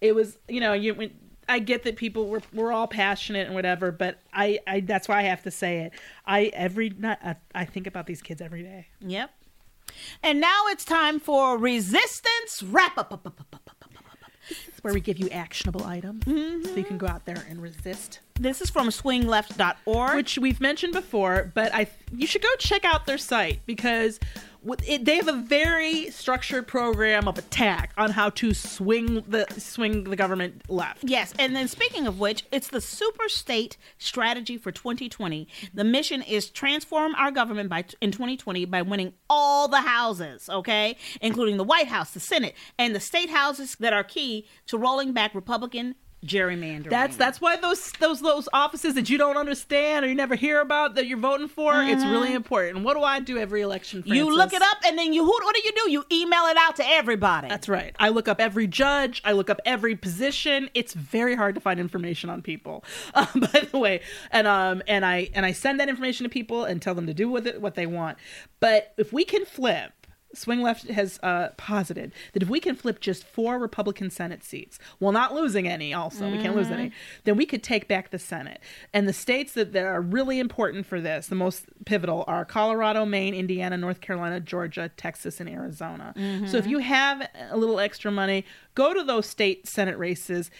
[0.00, 0.94] it was, you know, you.
[0.94, 1.10] When,
[1.48, 5.20] I get that people were we're all passionate and whatever, but I, I that's why
[5.20, 5.92] I have to say it.
[6.26, 8.88] I every night I, I think about these kids every day.
[9.00, 9.30] Yep.
[10.22, 13.26] And now it's time for resistance wrap up.
[14.48, 18.20] It's where we give you actionable items so you can go out there and resist.
[18.34, 20.16] This is from swingleft.org.
[20.16, 24.20] Which we've mentioned before, but I you should go check out their site because
[24.86, 30.04] it, they have a very structured program of attack on how to swing the swing
[30.04, 31.04] the government left.
[31.04, 35.48] Yes, and then speaking of which, it's the Super State Strategy for 2020.
[35.72, 40.96] The mission is transform our government by in 2020 by winning all the houses, okay,
[41.20, 45.12] including the White House, the Senate, and the state houses that are key to rolling
[45.12, 45.94] back Republican
[46.24, 46.90] gerrymandering.
[46.90, 50.60] That's that's why those those those offices that you don't understand or you never hear
[50.60, 52.84] about that you're voting for, it's really important.
[52.84, 54.02] What do I do every election?
[54.02, 54.14] Mm-hmm.
[54.14, 55.90] you look it up, and then you who, what do you do?
[55.90, 57.48] You email it out to everybody.
[57.48, 57.94] That's right.
[57.98, 59.22] I look up every judge.
[59.24, 60.70] I look up every position.
[60.74, 64.00] It's very hard to find information on people, um, by the way.
[64.30, 67.14] And um and I and I send that information to people and tell them to
[67.14, 68.18] do with it what they want.
[68.60, 69.92] But if we can flip.
[70.34, 74.78] Swing Left has uh, posited that if we can flip just four Republican Senate seats,
[74.98, 76.92] while not losing any, also, we can't lose any,
[77.24, 78.60] then we could take back the Senate.
[78.92, 83.04] And the states that, that are really important for this, the most pivotal, are Colorado,
[83.04, 86.12] Maine, Indiana, North Carolina, Georgia, Texas, and Arizona.
[86.46, 90.50] So if you have a little extra money, go to those state Senate races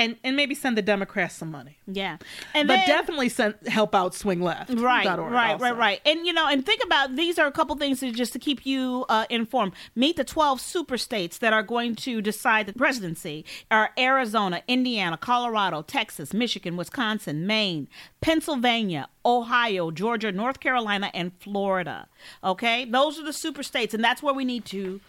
[0.00, 1.76] and, and maybe send the Democrats some money.
[1.86, 2.16] yeah,
[2.54, 4.70] and But then, definitely send help out Swing Left.
[4.70, 5.64] Right, right, also.
[5.64, 6.00] right, right.
[6.06, 8.64] And you know, and think about these are a couple things to, just to keep
[8.64, 9.72] you uh, informed.
[9.94, 15.16] Meet the 12 super states that are going to decide the presidency are Arizona, Indiana,
[15.16, 17.86] Colorado, Texas, Michigan, Wisconsin, Maine,
[18.20, 22.08] Pennsylvania, Ohio, Georgia, North Carolina, and Florida.
[22.42, 22.84] Okay?
[22.86, 25.00] Those are the super states and that's where we need to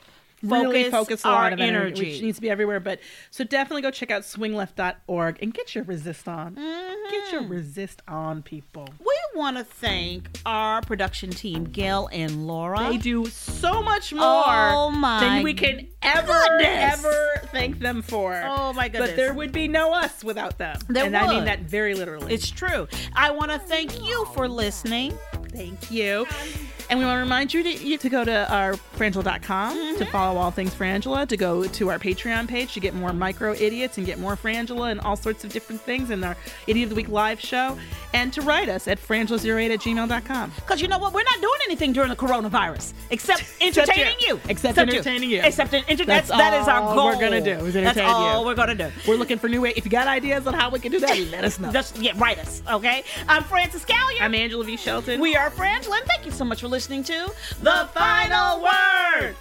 [0.42, 2.12] focus, really focus a lot of energy, energy.
[2.12, 2.80] which needs to be everywhere.
[2.80, 6.56] But so definitely go check out swingleft.org and get your resist on.
[6.56, 7.52] Get your mm-hmm.
[7.52, 8.88] resist on, people.
[9.00, 12.89] we want to thank our production team, Gail and Laura.
[12.89, 17.00] They do so much oh more Oh, my than we can ever, goodness.
[17.00, 18.42] ever thank them for.
[18.46, 19.12] Oh, my goodness.
[19.12, 20.78] But there would be no us without them.
[20.88, 22.34] There and I mean that very literally.
[22.34, 22.88] It's true.
[23.16, 25.18] I want to thank you for listening.
[25.50, 26.26] Thank you.
[26.30, 30.04] Um, And we want to remind you to, you to go to our frangela.com to
[30.04, 30.12] mm-hmm.
[30.12, 33.98] follow all things Frangela, to go to our Patreon page to get more micro idiots
[33.98, 36.36] and get more Frangela and all sorts of different things in our
[36.68, 37.78] Idiot of the Week live show,
[38.14, 40.52] and to write us at frangela08 at gmail.com.
[40.56, 41.14] Because you know what?
[41.14, 44.36] We're not doing anything during the coronavirus except entertaining you.
[44.36, 44.42] you.
[44.50, 45.42] Except entertaining you.
[45.42, 47.06] Except en- enter- That's that's, that is our all goal.
[47.06, 48.46] we're gonna do, is That's entertain all you.
[48.46, 48.92] we're going to do.
[49.08, 49.74] We're looking for new ways.
[49.76, 51.72] If you got ideas on how we can do that, let us know.
[51.72, 53.04] Just yeah, write us, okay?
[53.28, 54.22] I'm Frances Callier.
[54.22, 54.78] I'm Angela V.
[54.78, 55.20] Shelton.
[55.20, 59.36] we are Frangela, and thank you so much for listening to The Final Word.